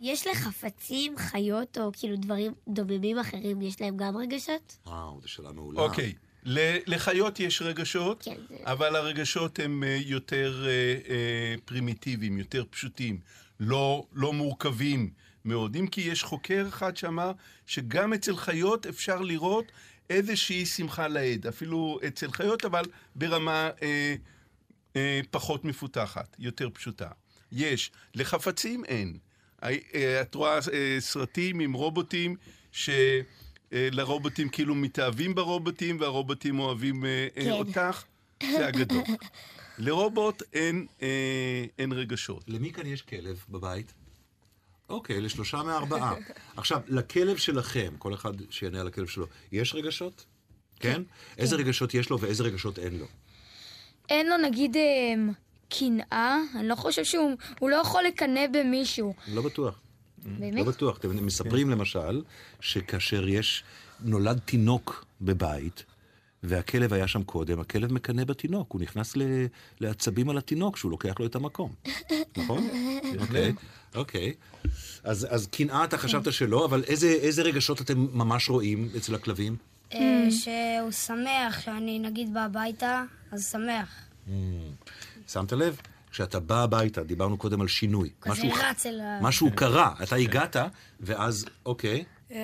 [0.00, 4.78] יש לחפצים, חיות או כאילו דברים דוממים אחרים, יש להם גם רגשות?
[4.86, 5.80] וואו, זו שאלה מעולה.
[5.80, 6.12] אוקיי,
[6.86, 10.70] לחיות יש רגשות, כן, אבל הרגשות הם אה, יותר אה,
[11.08, 13.18] אה, פרימיטיביים, יותר פשוטים,
[13.60, 15.10] לא, לא מורכבים
[15.44, 15.76] מאוד.
[15.76, 17.32] אם כי יש חוקר אחד שאמר
[17.66, 19.72] שגם אצל חיות אפשר לראות
[20.10, 22.84] איזושהי שמחה לאיד, אפילו אצל חיות, אבל
[23.14, 24.14] ברמה אה,
[25.30, 27.08] פחות מפותחת, יותר פשוטה.
[27.52, 29.18] יש, לחפצים אין.
[29.62, 32.36] אה, אה, את רואה אה, סרטים עם רובוטים
[32.72, 32.90] ש...
[33.72, 37.50] אה, לרובוטים כאילו מתאהבים ברובוטים, והרובוטים אוהבים אה, אה, כן.
[37.50, 38.04] אותך,
[38.42, 39.02] זה הגדול.
[39.78, 42.44] לרובוט אין, אה, אין רגשות.
[42.48, 43.92] למי כאן יש כלב בבית?
[44.88, 46.14] אוקיי, לשלושה מארבעה.
[46.56, 50.24] עכשיו, לכלב שלכם, כל אחד שיענה על הכלב שלו, יש רגשות?
[50.80, 51.02] כן?
[51.38, 53.06] איזה רגשות יש לו ואיזה רגשות אין לו?
[54.08, 55.32] אין לו נגיד אמ,
[55.68, 59.14] קנאה, אני לא חושב שהוא הוא לא יכול לקנא במישהו.
[59.34, 59.74] לא בטוח.
[60.24, 60.66] לא באמת?
[60.66, 60.98] בטוח.
[60.98, 62.22] אתם מספרים למשל,
[62.60, 63.64] שכאשר יש,
[64.00, 65.84] נולד תינוק בבית,
[66.42, 69.46] והכלב היה שם קודם, הכלב מקנא בתינוק, הוא נכנס ל-
[69.80, 71.72] לעצבים על התינוק שהוא לוקח לו את המקום.
[72.36, 72.68] נכון?
[73.20, 73.52] אוקיי,
[73.94, 74.32] אוקיי.
[75.04, 79.56] אז, אז קנאה אתה חשבת שלא, אבל איזה, איזה רגשות אתם ממש רואים אצל הכלבים?
[79.94, 83.02] אה, שהוא שמח, שאני נגיד בא הביתה,
[83.36, 84.08] אז שמח.
[85.28, 85.80] שמת לב?
[86.10, 88.10] כשאתה בא הביתה, דיברנו קודם על שינוי.
[88.20, 89.18] כזה משהו, רץ אל ה...
[89.22, 90.56] משהו קרה, אתה הגעת,
[91.00, 92.04] ואז, אוקיי.
[92.30, 92.36] אמ,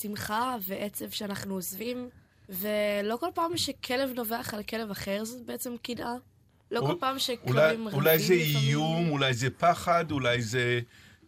[0.00, 2.08] שמחה ועצב שאנחנו עוזבים,
[2.48, 6.14] ולא כל פעם שכלב נובח על כלב אחר זה בעצם קנאה.
[6.70, 8.34] לא כל פעם שכלבים רבים אולי זה.
[8.34, 10.80] איום, אולי זה פחד, אולי זה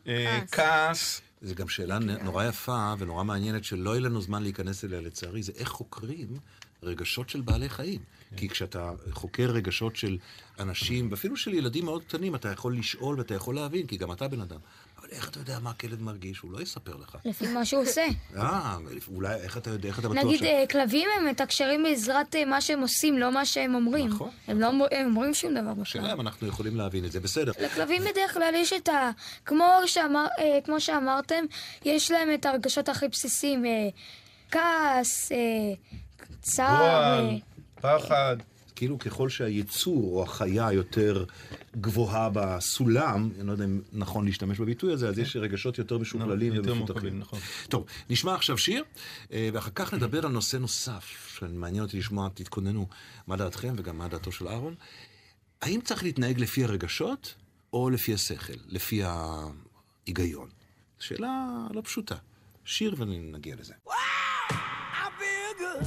[0.07, 1.21] אה, כעס.
[1.43, 5.53] זו גם שאלה נורא יפה ונורא מעניינת שלא יהיה לנו זמן להיכנס אליה לצערי, זה
[5.57, 6.29] איך חוקרים
[6.83, 8.01] רגשות של בעלי חיים.
[8.37, 10.18] כי כשאתה חוקר רגשות של
[10.59, 14.29] אנשים, ואפילו של ילדים מאוד קטנים, אתה יכול לשאול ואתה יכול להבין, כי גם אתה
[14.29, 14.59] בן אדם.
[15.01, 16.38] אבל איך אתה יודע מה הכלב מרגיש?
[16.38, 17.16] הוא לא יספר לך.
[17.25, 18.07] לפי מה שהוא עושה.
[18.37, 18.77] אה,
[19.09, 20.42] אולי, איך אתה יודע, איך אתה בטוח נגיד, ש...
[20.42, 24.09] אה, כלבים הם מתקשרים בעזרת אה, מה שהם עושים, לא מה שהם אומרים.
[24.09, 24.31] נכון.
[24.49, 26.14] הם לא הם אומרים שום דבר השאלה בכלל.
[26.14, 27.53] אם אנחנו יכולים להבין את זה, בסדר.
[27.64, 29.11] לכלבים בדרך כלל יש את ה...
[29.44, 31.44] כמו, שאמר, אה, כמו שאמרתם,
[31.85, 33.64] יש להם את הרגשות הכי בסיסיים.
[34.51, 35.33] כעס,
[36.40, 37.31] צער.
[37.81, 38.37] פחד.
[38.77, 41.25] כאילו ככל שהיצור או החיה יותר
[41.81, 46.53] גבוהה בסולם, אני לא יודע אם נכון להשתמש בביטוי הזה, אז יש רגשות יותר משוכללים
[46.53, 47.19] יותר ומפותחים.
[47.19, 47.39] נכון.
[47.69, 48.85] טוב, נשמע עכשיו שיר,
[49.33, 52.87] אה, ואחר כך נדבר על נושא נוסף, שמעניין אותי לשמוע, תתכוננו
[53.27, 54.75] מה דעתכם וגם מה דעתו של אהרון.
[55.62, 57.35] האם צריך להתנהג לפי הרגשות
[57.73, 60.49] או לפי השכל, לפי ההיגיון?
[60.99, 62.17] שאלה לא פשוטה.
[62.65, 63.75] שיר ונגיע לזה.
[63.89, 65.87] I feel good.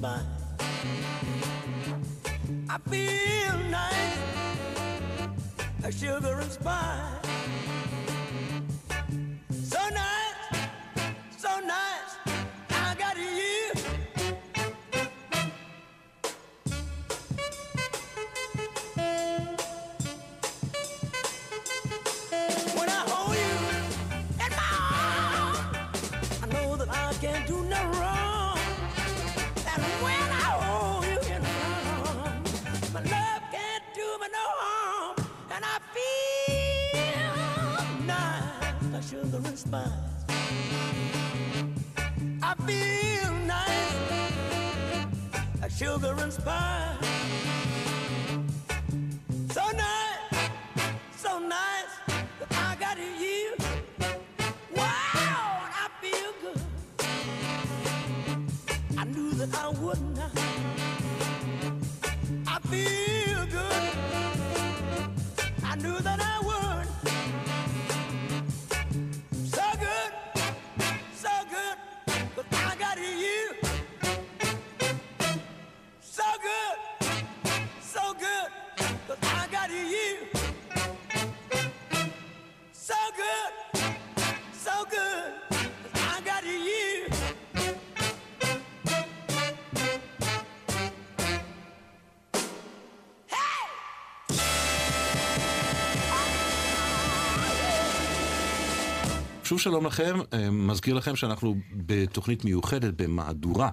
[0.00, 0.24] Sugar.
[2.68, 4.18] I feel nice,
[5.82, 7.19] like sugar and spice.
[66.00, 66.29] 無駄な
[99.50, 103.70] שוב שלום לכם, אה, מזכיר לכם שאנחנו בתוכנית מיוחדת, במהדורה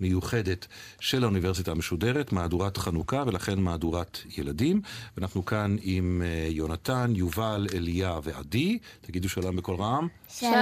[0.00, 0.66] מיוחדת
[1.00, 4.80] של האוניברסיטה המשודרת, מהדורת חנוכה ולכן מהדורת ילדים.
[5.16, 8.78] ואנחנו כאן עם אה, יונתן, יובל, אליה ועדי.
[9.00, 10.08] תגידו שלום בקול רם.
[10.28, 10.52] שלום.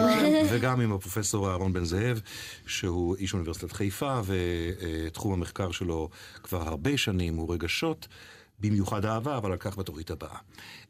[0.50, 2.20] וגם עם הפרופסור אהרון בן זאב,
[2.66, 6.08] שהוא איש אוניברסיטת חיפה, ותחום המחקר שלו
[6.42, 8.08] כבר הרבה שנים הוא רגשות.
[8.60, 10.38] במיוחד אהבה, אבל על כך בתוכנית הבאה.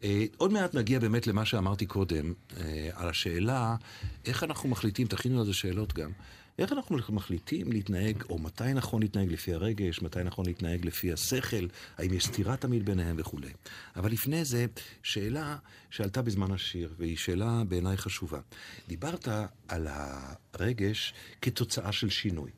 [0.02, 3.76] אה, עוד מעט נגיע באמת למה שאמרתי קודם, אה, על השאלה
[4.24, 6.11] איך אנחנו מחליטים, תכינו לזה שאלות גם,
[6.59, 11.66] איך אנחנו מחליטים להתנהג, או מתי נכון להתנהג לפי הרגש, מתי נכון להתנהג לפי השכל,
[11.98, 13.52] האם יש סתירה תמיד ביניהם וכולי.
[13.96, 14.66] אבל לפני זה,
[15.02, 15.57] שאלה
[15.90, 18.40] שעלתה בזמן השיר, והיא שאלה בעיניי חשובה.
[18.88, 19.28] דיברת
[19.68, 22.50] על הרגש כתוצאה של שינוי.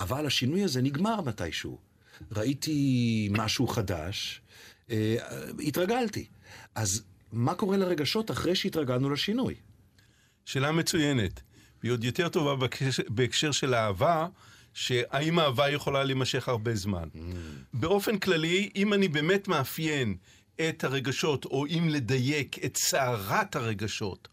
[0.00, 1.93] אבל השינוי הזה נגמר מתישהו.
[2.32, 4.40] ראיתי משהו חדש,
[4.90, 5.16] אה,
[5.60, 6.26] התרגלתי.
[6.74, 9.54] אז מה קורה לרגשות אחרי שהתרגלנו לשינוי?
[10.44, 11.40] שאלה מצוינת,
[11.82, 14.26] והיא עוד יותר טובה בהקשר, בהקשר של אהבה,
[14.74, 17.08] שהאם אהבה יכולה להימשך הרבה זמן.
[17.14, 17.18] Mm.
[17.72, 20.16] באופן כללי, אם אני באמת מאפיין
[20.68, 24.28] את הרגשות, או אם לדייק את סערת הרגשות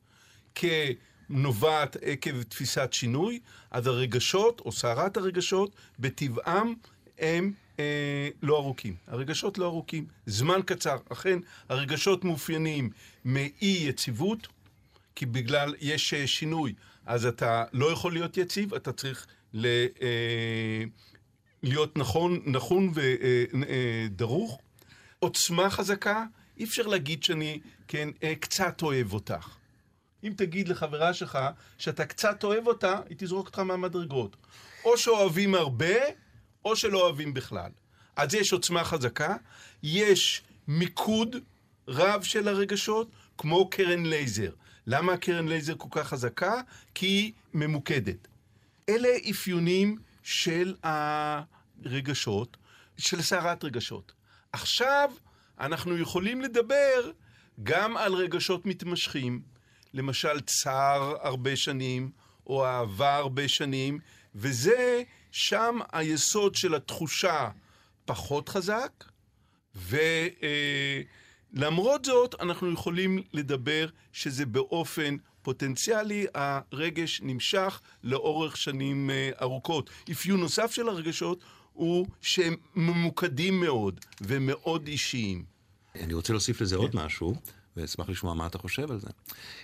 [0.55, 3.39] כנובעת עקב תפיסת שינוי,
[3.71, 6.73] אז הרגשות, או סערת הרגשות, בטבעם
[7.21, 8.95] הם אה, לא ארוכים.
[9.07, 10.97] הרגשות לא ארוכים, זמן קצר.
[11.09, 12.89] אכן, הרגשות מאופיינים
[13.25, 14.47] מאי יציבות,
[15.15, 16.73] כי בגלל יש אה, שינוי,
[17.05, 19.65] אז אתה לא יכול להיות יציב, אתה צריך ל,
[20.01, 20.83] אה,
[21.63, 24.59] להיות נכון, נכון ודרוך.
[25.19, 26.25] עוצמה חזקה,
[26.57, 29.49] אי אפשר להגיד שאני, כן, אה, קצת אוהב אותך.
[30.23, 31.39] אם תגיד לחברה שלך
[31.77, 34.35] שאתה קצת אוהב אותה, היא תזרוק אותך מהמדרגות.
[34.85, 35.95] או שאוהבים הרבה,
[36.65, 37.71] או שלא אוהבים בכלל.
[38.15, 39.35] אז יש עוצמה חזקה,
[39.83, 41.35] יש מיקוד
[41.87, 44.51] רב של הרגשות, כמו קרן לייזר.
[44.87, 46.61] למה קרן לייזר כל כך חזקה?
[46.95, 48.27] כי היא ממוקדת.
[48.89, 52.57] אלה אפיונים של הרגשות,
[52.97, 54.11] של סערת רגשות.
[54.51, 55.11] עכשיו
[55.59, 57.11] אנחנו יכולים לדבר
[57.63, 59.41] גם על רגשות מתמשכים,
[59.93, 62.11] למשל צער הרבה שנים,
[62.47, 63.99] או אהבה הרבה שנים,
[64.35, 67.49] וזה, שם היסוד של התחושה
[68.05, 69.03] פחות חזק,
[71.53, 79.89] ולמרות זאת אנחנו יכולים לדבר שזה באופן פוטנציאלי, הרגש נמשך לאורך שנים אה, ארוכות.
[80.11, 85.45] אפיון נוסף של הרגשות הוא שהם ממוקדים מאוד ומאוד אישיים.
[85.95, 87.35] אני רוצה להוסיף לזה עוד משהו,
[87.77, 89.07] ואשמח לשמוע מה אתה חושב על זה.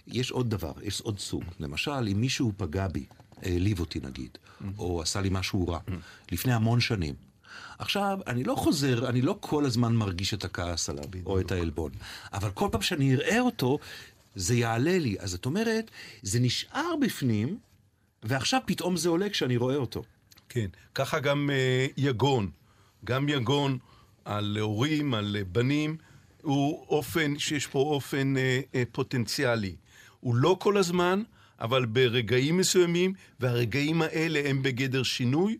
[0.07, 1.43] יש עוד דבר, יש עוד סוג.
[1.59, 3.05] למשל, אם מישהו פגע בי,
[3.41, 4.37] העליב אותי נגיד,
[4.77, 5.79] או עשה לי משהו רע,
[6.31, 7.15] לפני המון שנים.
[7.79, 11.91] עכשיו, אני לא חוזר, אני לא כל הזמן מרגיש את הכעס עליו, או את העלבון.
[12.33, 13.79] אבל כל פעם שאני אראה אותו,
[14.35, 15.15] זה יעלה לי.
[15.19, 17.57] אז את אומרת, זה נשאר בפנים,
[18.23, 20.03] ועכשיו פתאום זה עולה כשאני רואה אותו.
[20.49, 22.49] כן, ככה גם אה, יגון.
[23.05, 23.77] גם יגון
[24.25, 25.97] על הורים, על אה, בנים,
[26.41, 29.75] הוא אופן, שיש פה אופן אה, אה, פוטנציאלי.
[30.19, 31.23] הוא לא כל הזמן,
[31.61, 35.57] אבל ברגעים מסוימים, והרגעים האלה הם בגדר שינוי.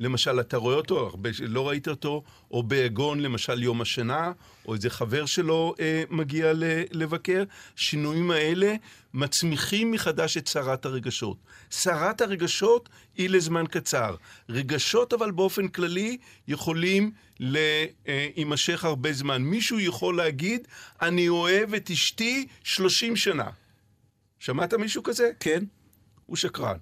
[0.00, 4.32] למשל, אתה רואה אותו, הרבה שלא ראית אותו, או ביגון, למשל יום השנה,
[4.66, 7.44] או איזה חבר שלו אה, מגיע ל- לבקר.
[7.76, 8.74] שינויים האלה
[9.14, 11.36] מצמיחים מחדש את סערת הרגשות.
[11.70, 14.14] סערת הרגשות היא לזמן קצר.
[14.48, 16.16] רגשות, אבל באופן כללי,
[16.48, 17.10] יכולים
[17.40, 19.42] להימשך הרבה זמן.
[19.42, 20.68] מישהו יכול להגיד,
[21.02, 23.50] אני אוהב את אשתי 30 שנה.
[24.40, 25.30] שמעת מישהו כזה?
[25.40, 25.64] כן.
[26.26, 26.76] הוא שקרן.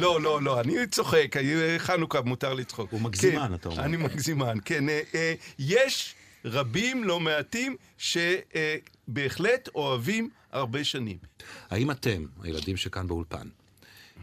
[0.00, 1.34] לא, לא, לא, אני צוחק,
[1.78, 2.92] חנוכה, מותר לצחוק.
[2.92, 3.84] הוא מגזימן, כן, אתה אומר.
[3.84, 4.88] אני מגזימן, כן.
[4.88, 11.16] אה, אה, יש רבים, לא מעטים, שבהחלט אוהבים הרבה שנים.
[11.70, 13.48] האם אתם, הילדים שכאן באולפן,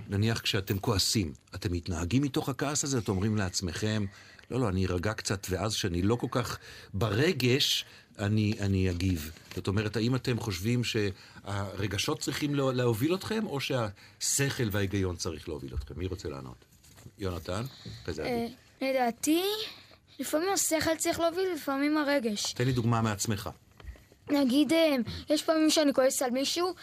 [0.10, 2.98] נניח כשאתם כועסים, אתם מתנהגים מתוך הכעס הזה?
[2.98, 4.06] אתם אומרים לעצמכם,
[4.52, 6.58] לא, לא, אני ארגע קצת, ואז כשאני לא כל כך
[6.94, 7.86] ברגש,
[8.20, 9.32] אני, אני אגיב.
[9.56, 15.74] זאת אומרת, האם אתם חושבים שהרגשות צריכים לה- להוביל אתכם, או שהשכל וההיגיון צריך להוביל
[15.74, 15.94] אתכם?
[15.98, 16.66] מי רוצה לענות?
[17.20, 17.62] יונתן?
[18.06, 18.48] כזה אה.
[18.82, 19.44] לדעתי,
[20.20, 22.54] לפעמים השכל צריך להוביל, לפעמים הרגש.
[22.54, 23.50] תן לי דוגמה מעצמך.
[24.30, 24.96] נגיד, אה,
[25.30, 26.74] יש פעמים שאני כועס על מישהו,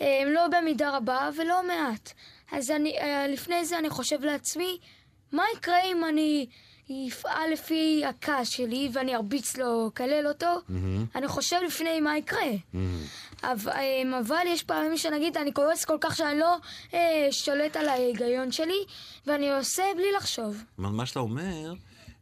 [0.00, 2.12] אה, לא במידה רבה ולא מעט.
[2.52, 2.94] אז אני,
[3.32, 4.78] לפני זה אני חושב לעצמי,
[5.32, 6.46] מה יקרה אם אני
[7.08, 10.46] אפעל לפי הכעס שלי ואני ארביץ לו, אקלל אותו?
[11.14, 12.50] אני חושב לפני מה יקרה.
[13.42, 16.56] אבל, אה, אבל יש פעמים שנגיד, אני כועס כל כך שאני לא
[16.94, 18.84] אה, שולט על ההיגיון שלי,
[19.26, 20.62] ואני עושה בלי לחשוב.
[20.78, 21.74] מה מה שאתה אומר,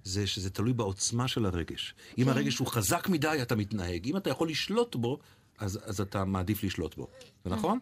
[0.05, 1.95] זה שזה תלוי בעוצמה של הרגש.
[2.19, 4.07] אם הרגש הוא חזק מדי, אתה מתנהג.
[4.07, 5.19] אם אתה יכול לשלוט בו,
[5.59, 7.09] אז, אז אתה מעדיף לשלוט בו.
[7.45, 7.79] זה נכון?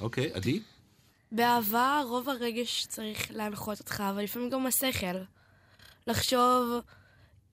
[0.00, 0.60] אוקיי, עדי?
[1.32, 5.16] באהבה רוב הרגש צריך להנחות אותך, אבל לפעמים גם השכל.
[6.08, 6.80] לחשוב,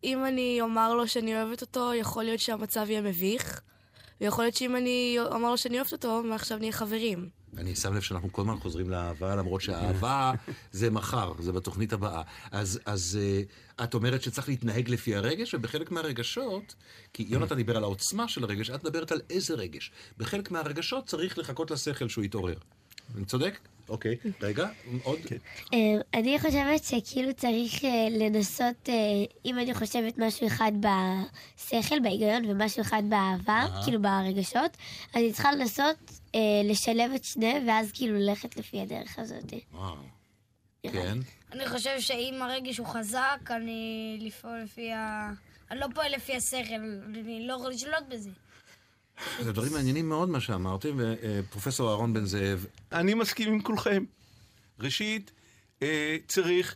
[0.04, 3.62] אם אני אומר לו שאני אוהבת אותו, יכול להיות שהמצב יהיה מביך,
[4.22, 7.30] ויכול להיות שאם אני אומר לו שאני אוהבת אותו, מעכשיו נהיה חברים.
[7.58, 10.32] אני שם לב שאנחנו כל הזמן חוזרים לאהבה, למרות שהאהבה
[10.72, 12.22] זה מחר, זה בתוכנית הבאה.
[12.52, 13.20] אז, אז
[13.80, 16.76] uh, את אומרת שצריך להתנהג לפי הרגש, ובחלק מהרגשות,
[17.14, 19.92] כי יונתן דיבר על העוצמה של הרגש, את מדברת על איזה רגש.
[20.18, 22.58] בחלק מהרגשות צריך לחכות לשכל שהוא יתעורר.
[23.16, 23.60] אני צודק?
[23.90, 24.18] אוקיי.
[24.42, 24.68] רגע,
[25.04, 25.20] עוד?
[25.74, 25.80] אה,
[26.14, 28.94] אני חושבת שכאילו צריך אה, לנסות, אה,
[29.46, 34.78] אם אני חושבת משהו אחד בשכל, בהיגיון, ומשהו אחד באהבה, כאילו ברגשות,
[35.14, 39.54] אז אני צריכה לנסות אה, לשלב את שניהם, ואז כאילו ללכת לפי הדרך הזאת.
[40.84, 41.18] כן.
[41.52, 45.32] אני חושב שאם הרגש הוא חזק, אני לפעול לפי ה...
[45.72, 46.74] אני לא פועל לפי השכל,
[47.16, 48.30] אני לא יכול לשלוט בזה.
[49.42, 54.04] זה דברים מעניינים מאוד מה שאמרתם, ופרופסור אהרון בן זאב, אני מסכים עם כולכם.
[54.80, 55.32] ראשית,
[55.82, 56.76] אה, צריך,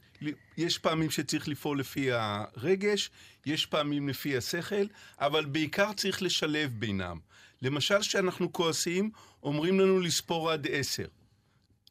[0.57, 3.11] יש פעמים שצריך לפעול לפי הרגש,
[3.45, 4.85] יש פעמים לפי השכל,
[5.19, 7.19] אבל בעיקר צריך לשלב בינם.
[7.61, 9.11] למשל, כשאנחנו כועסים,
[9.43, 11.05] אומרים לנו לספור עד עשר.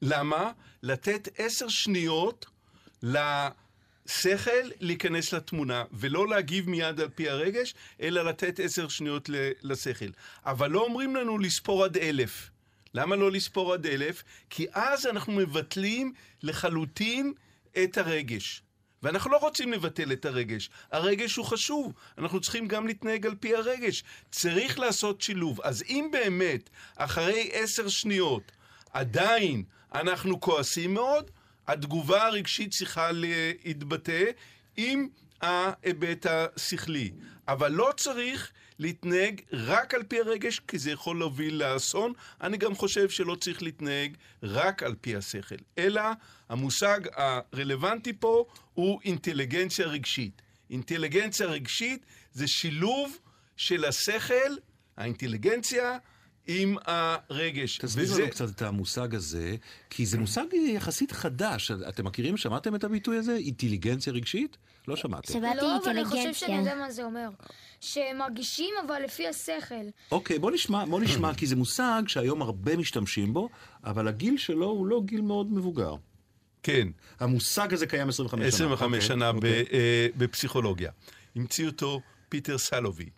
[0.02, 0.52] למה?
[0.82, 2.46] לתת עשר שניות
[4.08, 9.30] לשכל להיכנס לתמונה, ולא להגיב מיד על פי הרגש, אלא לתת עשר שניות
[9.62, 10.10] לשכל.
[10.46, 12.50] אבל לא אומרים לנו לספור עד אלף.
[12.94, 14.22] למה לא לספור עד אלף?
[14.50, 17.32] כי אז אנחנו מבטלים לחלוטין
[17.82, 18.62] את הרגש.
[19.02, 20.70] ואנחנו לא רוצים לבטל את הרגש.
[20.92, 24.04] הרגש הוא חשוב, אנחנו צריכים גם להתנהג על פי הרגש.
[24.30, 25.60] צריך לעשות שילוב.
[25.60, 28.52] אז אם באמת, אחרי עשר שניות,
[28.92, 29.62] עדיין
[29.94, 31.30] אנחנו כועסים מאוד,
[31.68, 34.24] התגובה הרגשית צריכה להתבטא
[34.76, 35.08] עם
[35.40, 37.10] ההיבט השכלי.
[37.48, 42.12] אבל לא צריך להתנהג רק על פי הרגש, כי זה יכול להוביל לאסון.
[42.40, 46.02] אני גם חושב שלא צריך להתנהג רק על פי השכל, אלא
[46.48, 48.44] המושג הרלוונטי פה
[48.74, 50.42] הוא אינטליגנציה רגשית.
[50.70, 53.18] אינטליגנציה רגשית זה שילוב
[53.56, 54.56] של השכל,
[54.96, 55.98] האינטליגנציה,
[56.50, 57.78] עם הרגש.
[57.78, 59.56] תסביר וזה- לנו קצת את המושג הזה,
[59.90, 61.70] כי זה מושג יחסית חדש.
[61.70, 63.36] אתם מכירים, שמעתם את הביטוי הזה?
[63.36, 64.56] אינטליגנציה רגשית?
[64.88, 65.32] לא שמעתם.
[65.32, 66.56] שמעתי לא, אבל אני חושב שאני אינטליגנציה.
[66.58, 67.28] יודע מה זה אומר.
[67.80, 69.74] שמרגישים אבל לפי השכל.
[70.12, 73.48] אוקיי, בוא נשמע, בוא נשמע, כי זה מושג שהיום הרבה משתמשים בו,
[73.84, 75.94] אבל הגיל שלו הוא לא גיל מאוד מבוגר.
[76.62, 76.88] כן.
[77.20, 78.48] המושג הזה קיים 25 שנה.
[78.48, 79.64] 25 אוקיי, שנה ב- אוקיי.
[79.72, 80.90] אה, בפסיכולוגיה.
[81.36, 83.08] המציא אותו פיטר סלובי,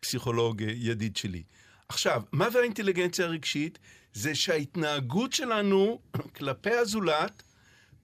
[0.00, 1.42] פסיכולוג אה, ידיד שלי.
[1.88, 3.78] עכשיו, מה זה האינטליגנציה הרגשית?
[4.12, 6.00] זה שההתנהגות שלנו
[6.36, 7.42] כלפי הזולת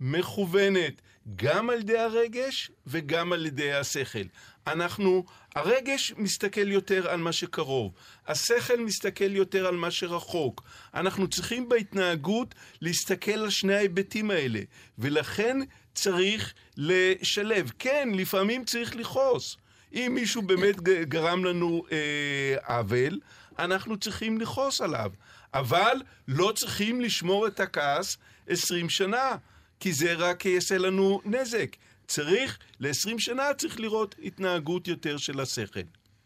[0.01, 1.03] מכוונת
[1.37, 4.25] גם על ידי הרגש וגם על ידי השכל.
[4.67, 5.25] אנחנו,
[5.55, 7.93] הרגש מסתכל יותר על מה שקרוב,
[8.27, 10.63] השכל מסתכל יותר על מה שרחוק.
[10.95, 14.61] אנחנו צריכים בהתנהגות להסתכל על שני ההיבטים האלה,
[14.99, 15.59] ולכן
[15.95, 17.73] צריך לשלב.
[17.79, 19.57] כן, לפעמים צריך לכעוס.
[19.95, 23.21] אם מישהו באמת גרם לנו אה, עוול,
[23.59, 25.13] אנחנו צריכים לכעוס עליו.
[25.55, 25.97] אבל
[26.29, 28.17] לא צריכים לשמור את הכעס
[28.49, 29.37] 20 שנה,
[29.81, 31.77] כי זה רק יעשה לנו נזק.
[32.07, 35.81] צריך, ל-20 שנה צריך לראות התנהגות יותר של השכל.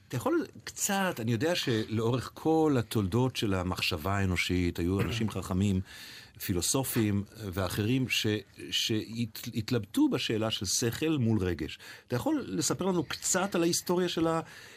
[0.09, 5.81] אתה יכול קצת, אני יודע שלאורך כל התולדות של המחשבה האנושית, היו אנשים חכמים,
[6.45, 8.07] פילוסופים ואחרים,
[8.71, 11.79] שהתלבטו בשאלה של שכל מול רגש.
[12.09, 14.27] אתה יכול לספר לנו קצת על ההיסטוריה של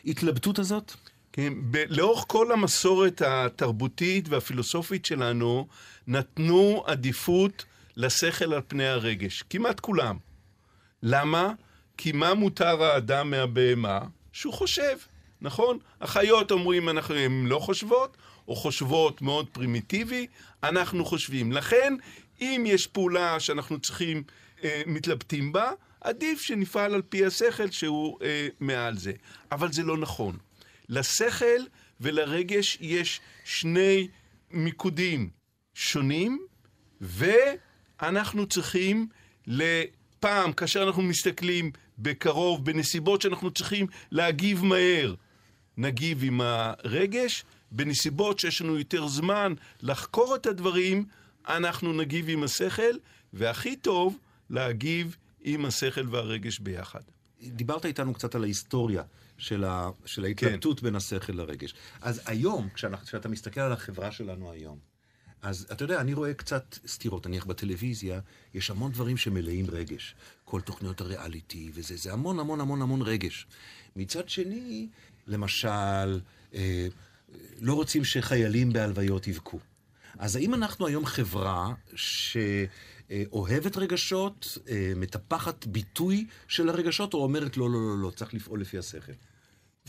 [0.06, 0.94] ההתלבטות הזאת?
[1.34, 5.68] כן, ב- לאורך כל המסורת התרבותית והפילוסופית שלנו,
[6.08, 7.66] נתנו עדיפות
[7.98, 9.44] לשכל על פני הרגש.
[9.50, 10.18] כמעט כולם.
[11.04, 11.52] למה?
[11.98, 14.00] כי מה מותר האדם מהבהמה?
[14.34, 14.98] שהוא חושב,
[15.42, 15.78] נכון?
[16.02, 18.18] החיות אומרים, אנחנו, הן לא חושבות,
[18.48, 20.28] או חושבות מאוד פרימיטיבי,
[20.64, 21.52] אנחנו חושבים.
[21.52, 21.94] לכן,
[22.42, 24.24] אם יש פעולה שאנחנו צריכים,
[24.64, 25.72] אה, מתלבטים בה,
[26.02, 29.12] עדיף שנפעל על פי השכל שהוא אה, מעל זה.
[29.52, 30.38] אבל זה לא נכון.
[30.90, 31.60] לשכל
[32.02, 34.08] ולרגש יש שני
[34.52, 35.30] מיקודים
[35.74, 36.46] שונים,
[37.02, 39.08] ואנחנו צריכים
[39.48, 45.16] לפעם, כאשר אנחנו מסתכלים בקרוב, בנסיבות שאנחנו צריכים להגיב מהר,
[45.78, 51.06] נגיב עם הרגש, בנסיבות שיש לנו יותר זמן לחקור את הדברים,
[51.48, 52.98] אנחנו נגיב עם השכל,
[53.34, 54.18] והכי טוב,
[54.50, 57.02] להגיב עם השכל והרגש ביחד.
[57.42, 59.04] דיברת איתנו קצת על ההיסטוריה
[59.40, 60.86] של, ה, של ההתלבטות כן.
[60.86, 61.74] בין השכל לרגש.
[62.02, 64.80] אז היום, כשאנחנו, כשאתה מסתכל על החברה שלנו היום,
[65.42, 68.20] אז אתה יודע, אני רואה קצת סתירות, נניח בטלוויזיה,
[68.54, 70.16] יש המון דברים שמלאים רגש.
[70.46, 73.48] כל תוכניות הריאליטי וזה, זה המון המון המון המון רגש.
[73.96, 74.88] מצד שני,
[75.28, 76.20] למשל,
[76.54, 76.88] אה,
[77.62, 79.60] לא רוצים שחיילים בהלוויות יבכו.
[80.18, 87.70] אז האם אנחנו היום חברה שאוהבת רגשות, אה, מטפחת ביטוי של הרגשות, או אומרת לא,
[87.70, 89.12] לא, לא, לא, צריך לפעול לפי השכל?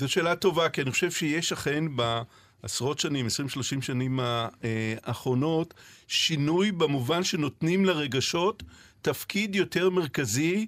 [0.00, 5.74] זו שאלה טובה, כי אני חושב שיש אכן בעשרות שנים, 20-30 שנים האחרונות,
[6.08, 8.62] שינוי במובן שנותנים לרגשות
[9.02, 10.66] תפקיד יותר מרכזי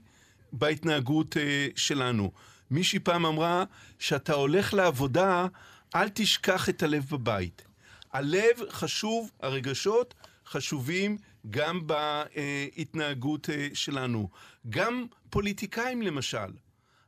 [0.53, 2.33] בהתנהגות אה, שלנו.
[2.70, 3.64] מישהי פעם אמרה,
[3.99, 5.47] שאתה הולך לעבודה,
[5.95, 7.62] אל תשכח את הלב בבית.
[8.12, 10.14] הלב חשוב, הרגשות
[10.47, 11.16] חשובים
[11.51, 14.28] גם בהתנהגות אה, שלנו.
[14.68, 16.49] גם פוליטיקאים למשל.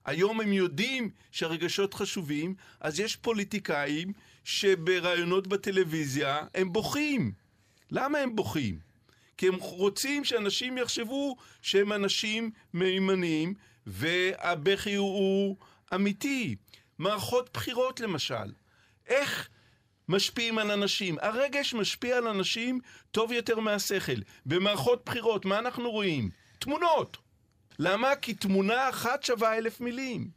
[0.04, 4.12] היום הם יודעים שהרגשות חשובים, אז יש פוליטיקאים
[4.44, 7.32] שבראיונות בטלוויזיה הם בוכים.
[7.90, 8.78] למה הם בוכים?
[9.36, 13.54] כי הם רוצים שאנשים יחשבו שהם אנשים מהימנים,
[13.86, 15.56] והבכי הוא, הוא
[15.94, 16.56] אמיתי.
[16.98, 18.52] מערכות בחירות למשל.
[19.06, 19.48] איך
[20.08, 21.16] משפיעים על אנשים?
[21.20, 22.80] הרגש משפיע על אנשים
[23.10, 24.20] טוב יותר מהשכל.
[24.46, 26.30] במערכות בחירות, מה אנחנו רואים?
[26.58, 27.16] תמונות.
[27.78, 28.16] למה?
[28.16, 30.28] כי תמונה אחת שווה אלף מילים.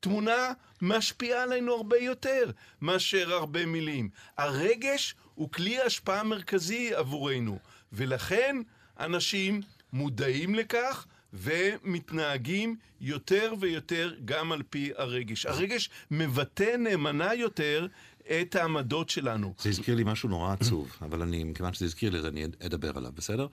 [0.00, 4.08] תמונה משפיעה עלינו הרבה יותר מאשר הרבה מילים.
[4.38, 7.58] הרגש הוא כלי השפעה מרכזי עבורנו,
[7.92, 8.56] ולכן
[9.00, 9.60] אנשים
[9.92, 15.46] מודעים לכך ומתנהגים יותר ויותר גם על פי הרגש.
[15.46, 17.86] הרגש מבטא נאמנה יותר
[18.28, 19.54] את העמדות שלנו.
[19.58, 22.98] זה הזכיר לי משהו נורא עצוב, אבל אני, מכיוון שזה הזכיר לי, אז אני אדבר
[22.98, 23.46] עליו, בסדר?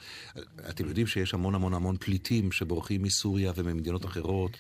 [0.70, 4.58] אתם יודעים שיש המון המון המון פליטים שבורחים מסוריה וממדינות אחרות,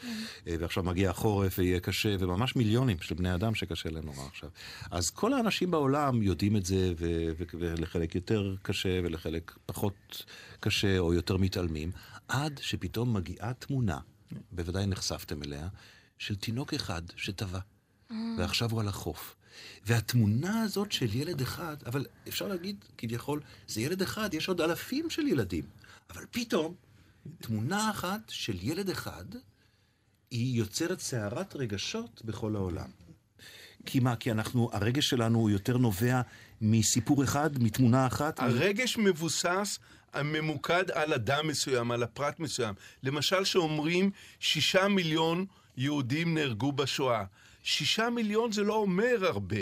[0.47, 4.49] אה, ועכשיו מגיע החורף ויהיה קשה, וממש מיליונים של בני אדם שקשה להם נורא עכשיו.
[4.91, 10.26] אז כל האנשים בעולם יודעים את זה, ו- ו- ולחלק יותר קשה ולחלק פחות
[10.59, 11.91] קשה, או יותר מתעלמים,
[12.28, 13.97] עד שפתאום מגיעה תמונה,
[14.51, 15.68] בוודאי נחשפתם אליה,
[16.18, 17.59] של תינוק אחד שטבע.
[18.38, 19.36] ועכשיו הוא על החוף.
[19.86, 25.10] והתמונה הזאת של ילד אחד, אבל אפשר להגיד, כביכול, זה ילד אחד, יש עוד אלפים
[25.10, 25.64] של ילדים.
[26.10, 26.74] אבל פתאום,
[27.41, 29.26] תמונה אחת של ילד אחד,
[30.32, 32.89] היא יוצרת סערת רגשות בכל העולם.
[33.86, 34.16] כי מה?
[34.16, 36.22] כי אנחנו, הרגש שלנו הוא יותר נובע
[36.62, 38.39] מסיפור אחד, מתמונה אחת?
[38.39, 39.80] הרגש מבוסס,
[40.24, 42.76] ממוקד על אדם מסוים, על הפרט מסוים.
[43.04, 45.45] למשל, שאומרים שישה מיליון
[45.78, 47.24] יהודים נהרגו בשואה.
[47.64, 49.57] שישה מיליון זה לא אומר הרבה.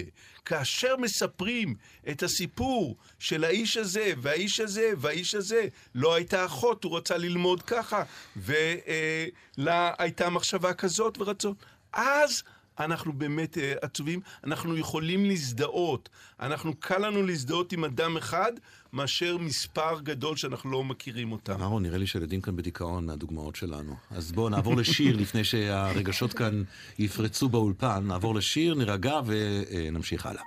[0.45, 1.75] כאשר מספרים
[2.09, 7.61] את הסיפור של האיש הזה, והאיש הזה, והאיש הזה, לא הייתה אחות, הוא רצה ללמוד
[7.61, 8.03] ככה,
[8.37, 11.53] ולה הייתה מחשבה כזאת ורצון.
[11.93, 12.43] אז
[12.79, 16.09] אנחנו באמת אה, עצובים, אנחנו יכולים להזדהות.
[16.39, 18.51] אנחנו, קל לנו להזדהות עם אדם אחד,
[18.93, 21.61] מאשר מספר גדול שאנחנו לא מכירים אותם.
[21.61, 23.95] אהרון, נראה לי שהילדים כאן בדיכאון מהדוגמאות שלנו.
[24.11, 26.63] אז בואו נעבור לשיר לפני שהרגשות כאן
[26.99, 28.03] יפרצו באולפן.
[28.07, 30.43] נעבור לשיר, נירגע ונמשיך הלאה.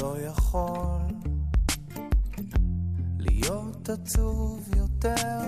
[0.00, 1.00] לא יכול
[3.18, 5.40] להיות עצוב יותר,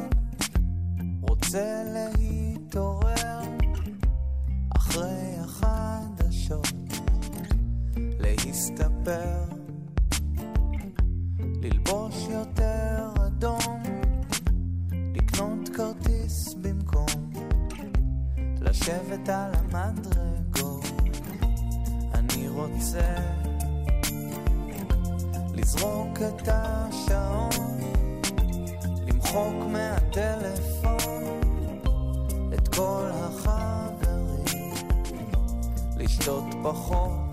[1.22, 2.35] רוצה להתעורר
[8.56, 9.44] להסתפר,
[11.62, 13.82] ללבוש יותר אדום,
[15.14, 17.32] לקנות כרטיס במקום,
[18.60, 20.84] לשבת על המדרגות,
[22.14, 23.14] אני רוצה
[25.54, 27.80] לזרוק את השעון,
[29.06, 31.24] למחוק מהטלפון
[32.54, 34.74] את כל החברים,
[35.96, 37.25] לשתות פחות,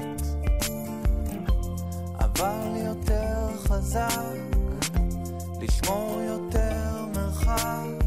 [2.43, 4.09] אבל יותר חזק,
[5.61, 8.03] לשמור יותר מרחק,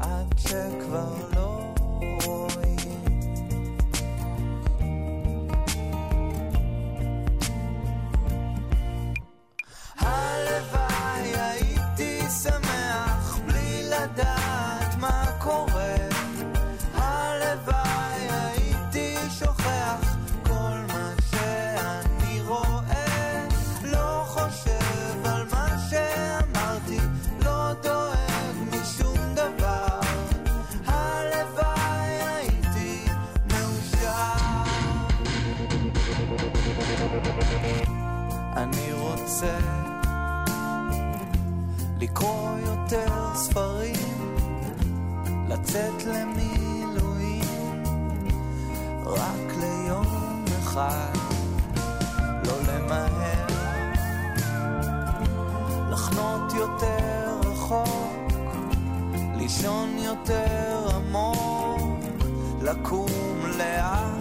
[0.00, 1.74] עד שכבר לא
[2.24, 2.67] רואים.
[42.18, 44.36] לקרוא יותר ספרים,
[45.48, 47.82] לצאת למילואים,
[49.06, 51.12] רק ליום אחד,
[52.44, 53.46] לא למהר,
[55.90, 58.32] לחנות יותר רחוק,
[59.36, 62.00] לישון יותר עמוק,
[62.62, 64.17] לקום לאט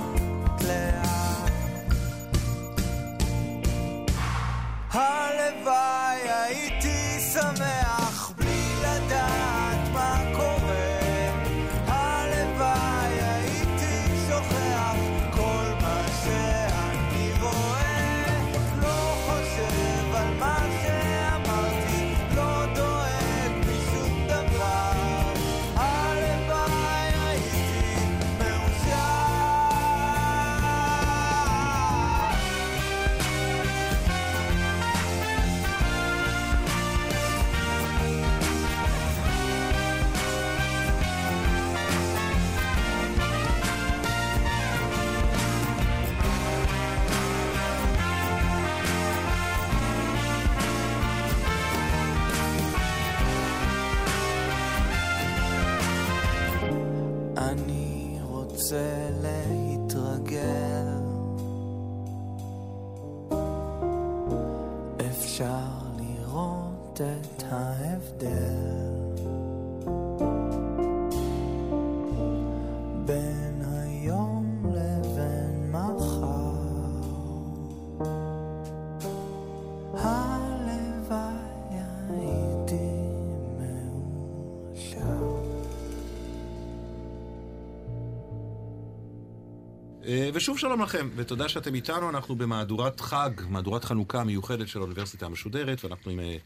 [90.37, 95.83] ושוב שלום לכם, ותודה שאתם איתנו, אנחנו במהדורת חג, מהדורת חנוכה מיוחדת של האוניברסיטה המשודרת,
[95.83, 96.37] ואנחנו עם אה,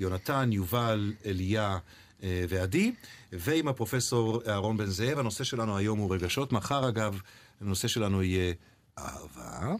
[0.00, 1.78] יונתן, יובל, אליה
[2.22, 2.92] אה, ועדי,
[3.32, 5.18] ועם הפרופסור אהרון בן זאב.
[5.18, 7.20] הנושא שלנו היום הוא רגשות, מחר אגב,
[7.60, 8.54] הנושא שלנו יהיה
[8.98, 9.74] אהבה.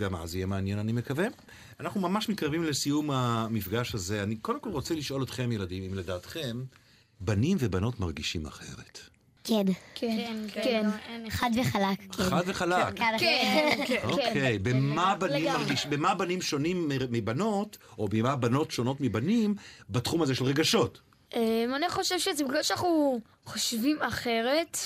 [0.00, 1.26] גם אז יהיה מעניין, אני מקווה.
[1.80, 4.22] אנחנו ממש מתקרבים לסיום המפגש הזה.
[4.22, 6.64] אני קודם כל רוצה לשאול אתכם, ילדים, אם לדעתכם,
[7.20, 9.13] בנים ובנות מרגישים אחרת.
[9.44, 9.64] כן.
[9.94, 10.16] כן,
[10.52, 10.86] כן, כן.
[11.24, 11.30] לא.
[11.30, 12.22] חד וחלק, כן.
[12.22, 12.94] חד וחלק.
[13.18, 13.96] כן, כן.
[14.04, 15.58] אוקיי, במה בנים לגמרי.
[15.64, 19.54] מרגיש, במה בנים שונים מבנות, או במה בנות שונות מבנים,
[19.90, 21.00] בתחום הזה של רגשות?
[21.34, 21.40] אמ,
[21.76, 24.78] אני חושב שזה בגלל שאנחנו חושבים אחרת.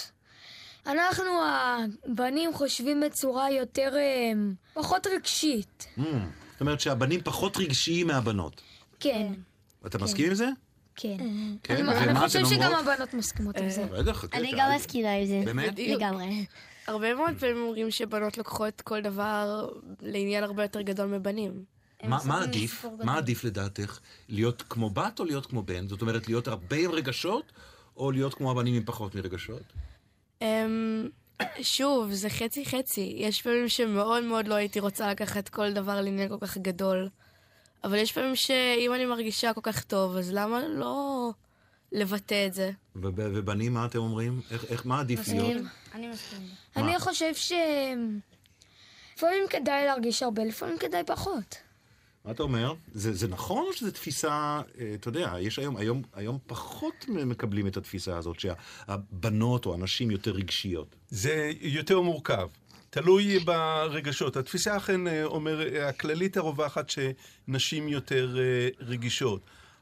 [0.86, 5.86] אנחנו הבנים חושבים בצורה יותר, אמ, פחות רגשית.
[5.98, 6.02] Mm,
[6.52, 8.60] זאת אומרת שהבנים פחות רגשיים מהבנות.
[9.00, 9.32] כן,
[9.86, 10.48] אתה מסכים עם זה?
[11.00, 11.16] כן.
[11.62, 12.72] כן, אני ומה חושב אתן שגם?
[12.74, 13.84] הבנות מסכימות עם זה.
[13.90, 14.38] רגע, חכה.
[14.38, 14.58] אני שאל.
[14.58, 15.42] גם מסכימה עם זה.
[15.44, 15.78] באמת?
[15.78, 16.44] לגמרי.
[16.86, 19.68] הרבה מאוד פעמים אומרים שבנות לוקחות כל דבר
[20.02, 21.64] לעניין הרבה יותר גדול מבנים.
[22.04, 22.84] מה- עדיף?
[23.04, 23.16] מה.
[23.16, 23.98] עדיף לדעתך?
[24.28, 25.88] להיות כמו בת או להיות כמו בן?
[25.88, 27.52] זאת אומרת, להיות הרבה עם רגשות,
[27.96, 29.62] או להיות כמו הבנים עם פחות מרגשות?
[30.42, 31.08] אמ,
[31.62, 33.14] שוב, זה חצי חצי.
[33.16, 37.08] יש פעמים שמאוד מאוד לא הייתי רוצה לקחת כל דבר לעניין כל כך גדול.
[37.84, 41.30] אבל יש פעמים שאם אני מרגישה כל כך טוב, אז למה לא
[41.92, 42.70] לבטא את זה?
[42.96, 44.40] וב- ובנים, מה אתם אומרים?
[44.50, 45.62] איך- איך, מה עדיף להיות?
[45.94, 46.38] אני מסכים.
[46.76, 47.52] אני חושב ש...
[49.16, 51.54] לפעמים כדאי להרגיש הרבה, לפעמים כדאי פחות.
[52.24, 52.74] מה אתה אומר?
[52.94, 54.30] זה, זה נכון או שזו תפיסה,
[54.80, 60.10] אה, אתה יודע, יש היום, היום, היום פחות מקבלים את התפיסה הזאת, שהבנות או הנשים
[60.10, 60.96] יותר רגשיות.
[61.08, 62.48] זה יותר מורכב.
[62.90, 64.36] תלוי ברגשות.
[64.36, 69.40] התפיסה אכן אה, אומר, אה, הכללית הרווחת שנשים יותר אה, רגישות,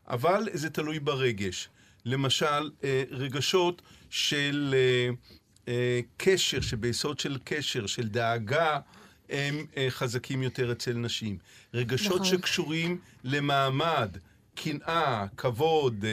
[0.09, 1.69] אבל זה תלוי ברגש.
[2.05, 2.71] למשל,
[3.11, 4.75] רגשות של
[6.17, 8.79] קשר, שביסוד של קשר, של דאגה,
[9.31, 11.39] הם חזקים יותר אצל נשים.
[11.75, 12.25] רגשות נכון.
[12.25, 14.17] שקשורים למעמד,
[14.55, 16.05] קנאה, כבוד,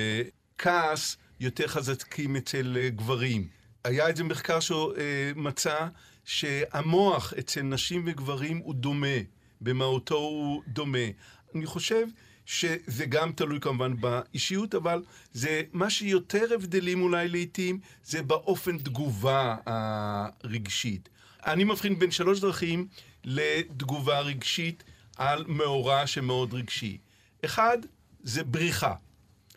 [0.57, 3.47] כעס, יותר חזקים אצל גברים.
[3.83, 5.87] היה איזה מחקר שמצא
[6.25, 9.17] שהמוח אצל נשים וגברים הוא דומה,
[9.61, 11.07] במהותו הוא דומה.
[11.55, 12.07] אני חושב
[12.45, 15.03] שזה גם תלוי כמובן באישיות, אבל
[15.33, 21.09] זה מה שיותר הבדלים אולי לעיתים, זה באופן תגובה הרגשית.
[21.45, 22.87] אני מבחין בין שלוש דרכים
[23.23, 24.83] לתגובה רגשית
[25.17, 26.97] על מאורע שמאוד רגשי.
[27.45, 27.77] אחד,
[28.23, 28.93] זה בריחה.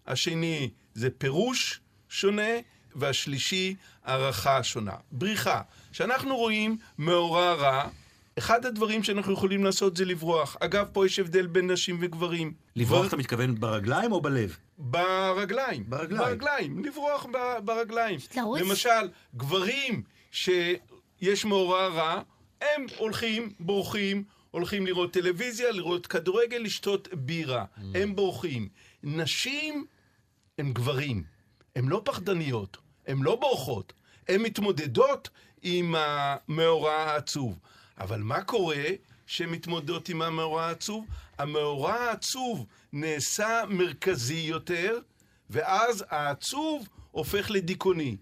[0.07, 2.53] השני זה פירוש שונה,
[2.95, 4.95] והשלישי, הערכה שונה.
[5.13, 5.63] בריחה.
[5.97, 7.89] כשאנחנו רואים מאורע רע,
[8.39, 10.57] אחד הדברים שאנחנו יכולים לעשות זה לברוח.
[10.61, 12.53] אגב, פה יש הבדל בין נשים וגברים.
[12.77, 14.57] לברוח גבר- אתה מתכוון ברגליים או בלב?
[14.79, 15.85] ברגליים.
[15.91, 16.19] ברגליים.
[16.39, 18.19] ברגליים, לברוח ב- ברגליים.
[18.37, 18.61] לרוץ?
[18.61, 22.23] למשל, גברים שיש מאורע רע,
[22.61, 27.65] הם הולכים, בורחים, הולכים לראות טלוויזיה, לראות כדורגל, לשתות בירה.
[27.95, 28.69] הם בורחים.
[29.03, 29.87] נשים
[30.59, 31.23] הם גברים.
[31.77, 32.77] הן לא פחדניות,
[33.07, 33.93] הן לא בורחות.
[34.29, 35.29] הן מתמודדות
[35.63, 37.59] עם המאורע העצוב.
[37.99, 38.85] אבל מה קורה
[39.27, 41.05] שהן מתמודדות עם המאורע העצוב?
[41.39, 44.99] המאורע העצוב נעשה מרכזי יותר,
[45.51, 48.17] ואז העצוב הופך לדיכאוני,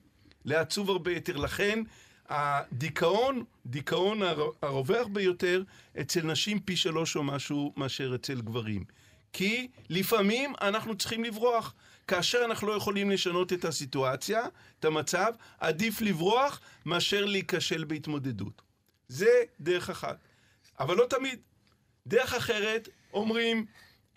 [0.44, 1.36] לעצוב הרבה יותר.
[1.36, 1.82] לכן
[2.28, 5.62] הדיכאון, דיכאון הר- הרווח ביותר
[6.00, 8.84] אצל נשים פי שלוש או משהו מאשר אצל גברים.
[9.32, 11.74] כי לפעמים אנחנו צריכים לברוח.
[12.06, 14.46] כאשר אנחנו לא יכולים לשנות את הסיטואציה,
[14.80, 18.62] את המצב, עדיף לברוח מאשר להיכשל בהתמודדות.
[19.08, 20.16] זה דרך אחת.
[20.80, 21.40] אבל לא תמיד.
[22.06, 23.66] דרך אחרת, אומרים,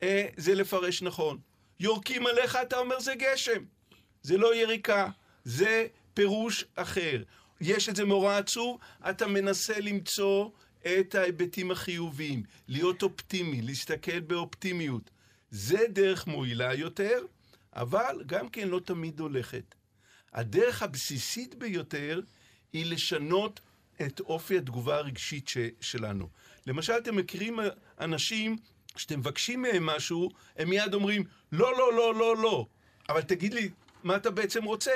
[0.04, 1.40] אה, זה לפרש נכון.
[1.80, 3.64] יורקים עליך, אתה אומר זה גשם.
[4.22, 5.10] זה לא יריקה,
[5.44, 7.24] זה פירוש אחר.
[7.62, 8.80] יש איזה מאורע עצוב,
[9.10, 10.50] אתה מנסה למצוא
[10.82, 15.10] את ההיבטים החיוביים, להיות אופטימי, להסתכל באופטימיות.
[15.52, 17.26] זה דרך מועילה יותר,
[17.78, 19.76] אבל גם כן לא תמיד הולכת.
[20.34, 22.22] הדרך הבסיסית ביותר
[22.74, 23.60] היא לשנות
[24.06, 26.30] את אופי התגובה הרגשית ש- שלנו.
[26.68, 27.60] למשל, אתם מכירים
[28.00, 28.58] אנשים,
[28.96, 32.66] כשאתם מבקשים מהם משהו, הם מיד אומרים, לא, לא, לא, לא, לא.
[33.10, 33.70] אבל תגיד לי,
[34.04, 34.92] מה אתה בעצם רוצה?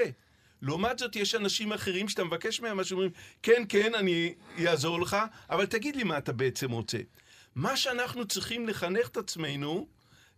[0.61, 3.11] לעומת זאת, יש אנשים אחרים שאתה מבקש מהם משהו, אומרים,
[3.43, 4.33] כן, כן, אני
[4.67, 5.17] אעזור לך,
[5.49, 6.97] אבל תגיד לי מה אתה בעצם רוצה.
[7.55, 9.87] מה שאנחנו צריכים לחנך את עצמנו,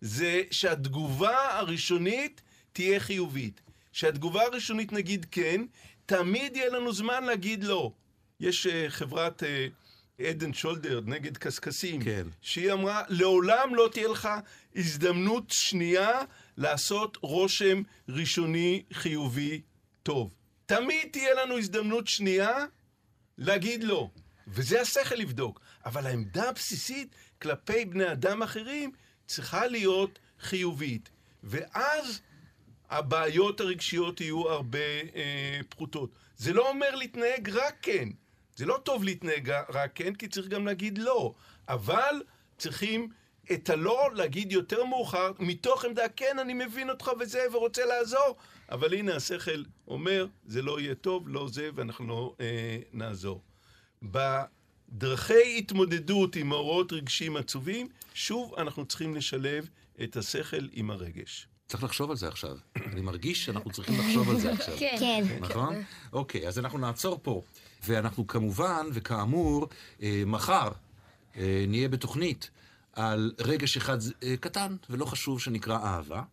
[0.04, 2.41] זה שהתגובה הראשונית
[2.74, 3.62] תהיה חיובית.
[3.91, 5.62] שהתגובה הראשונית נגיד כן,
[6.06, 7.91] תמיד יהיה לנו זמן להגיד לא.
[8.39, 9.43] יש uh, חברת
[10.22, 12.24] עדן שולדר נגד קשקשים, כן.
[12.41, 14.30] שהיא אמרה, לעולם לא תהיה לך
[14.76, 16.22] הזדמנות שנייה
[16.58, 19.62] לעשות רושם ראשוני חיובי
[20.04, 20.34] טוב.
[20.66, 22.66] תמיד תהיה לנו הזדמנות שנייה
[23.38, 24.10] להגיד לא.
[24.47, 25.60] וזה השכל לבדוק.
[25.86, 28.91] אבל העמדה הבסיסית כלפי בני אדם אחרים
[29.26, 31.09] צריכה להיות חיובית.
[31.43, 32.21] ואז
[32.89, 34.80] הבעיות הרגשיות יהיו הרבה
[35.15, 36.09] אה, פחותות.
[36.38, 38.09] זה לא אומר להתנהג רק כן.
[38.55, 41.34] זה לא טוב להתנהג רק כן, כי צריך גם להגיד לא.
[41.67, 42.21] אבל
[42.57, 43.09] צריכים
[43.51, 48.36] את הלא להגיד יותר מאוחר, מתוך עמדה, כן, אני מבין אותך וזה, ורוצה לעזור,
[48.71, 53.41] אבל הנה השכל אומר, זה לא יהיה טוב, לא זה, ואנחנו לא אה, נעזור.
[54.93, 59.69] בדרכי התמודדות עם מאורעות רגשיים עצובים, שוב אנחנו צריכים לשלב
[60.03, 61.47] את השכל עם הרגש.
[61.67, 62.57] צריך לחשוב על זה עכשיו.
[62.75, 64.75] אני מרגיש שאנחנו צריכים לחשוב על זה עכשיו.
[64.79, 64.95] כן.
[64.99, 65.37] כן.
[65.39, 65.75] נכון?
[66.13, 67.41] אוקיי, אז אנחנו נעצור פה.
[67.85, 69.67] ואנחנו כמובן, וכאמור,
[70.01, 70.69] אה, מחר
[71.35, 72.49] אה, נהיה בתוכנית
[72.93, 76.23] על רגש אחד אה, קטן ולא חשוב שנקרא אהבה,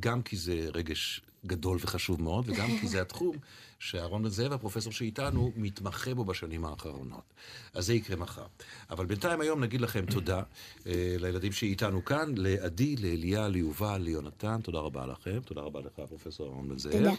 [0.00, 3.36] גם כי זה רגש גדול וחשוב מאוד, וגם כי זה התחום
[3.78, 7.34] שאהרון בן זאב, הפרופסור שאיתנו, מתמחה בו בשנים האחרונות.
[7.74, 8.46] אז זה יקרה מחר.
[8.90, 10.42] אבל בינתיים היום נגיד לכם תודה
[10.86, 15.40] אה, לילדים שאיתנו כאן, לעדי, לאליה, ליובל, ליונתן, תודה רבה לכם.
[15.44, 16.92] תודה רבה לך, פרופסור אהרון בן זאב.
[16.92, 17.12] תודה.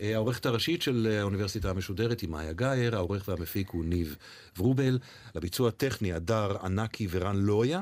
[0.00, 4.16] אה, העורכת הראשית של האוניברסיטה המשודרת היא מאיה גאייר, העורך והמפיק הוא ניב
[4.58, 4.98] ורובל,
[5.34, 7.80] לביצוע הטכני הדר ענקי ורן לויה,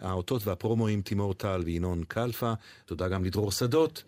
[0.00, 2.52] האותות והפרומואים תימור טל וינון קלפה,
[2.86, 4.02] תודה גם לדרור שדות,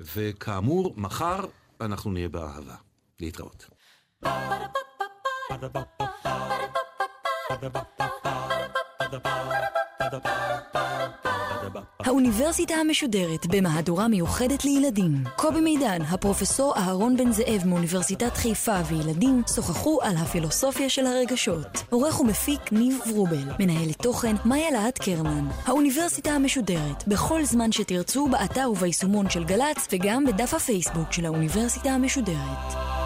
[0.00, 1.40] וכאמור, מחר
[1.80, 2.74] אנחנו נהיה באהבה.
[3.20, 3.66] להתראות.
[12.00, 15.12] האוניברסיטה המשודרת במהדורה מיוחדת לילדים.
[15.36, 21.66] קובי מידן, הפרופסור אהרון בן זאב מאוניברסיטת חיפה וילדים שוחחו על הפילוסופיה של הרגשות.
[21.90, 25.48] עורך ומפיק ניב ורובל, מנהלת תוכן מאיה להט קרמן.
[25.64, 33.05] האוניברסיטה המשודרת, בכל זמן שתרצו, באתר וביישומון של גל"צ וגם בדף הפייסבוק של האוניברסיטה המשודרת.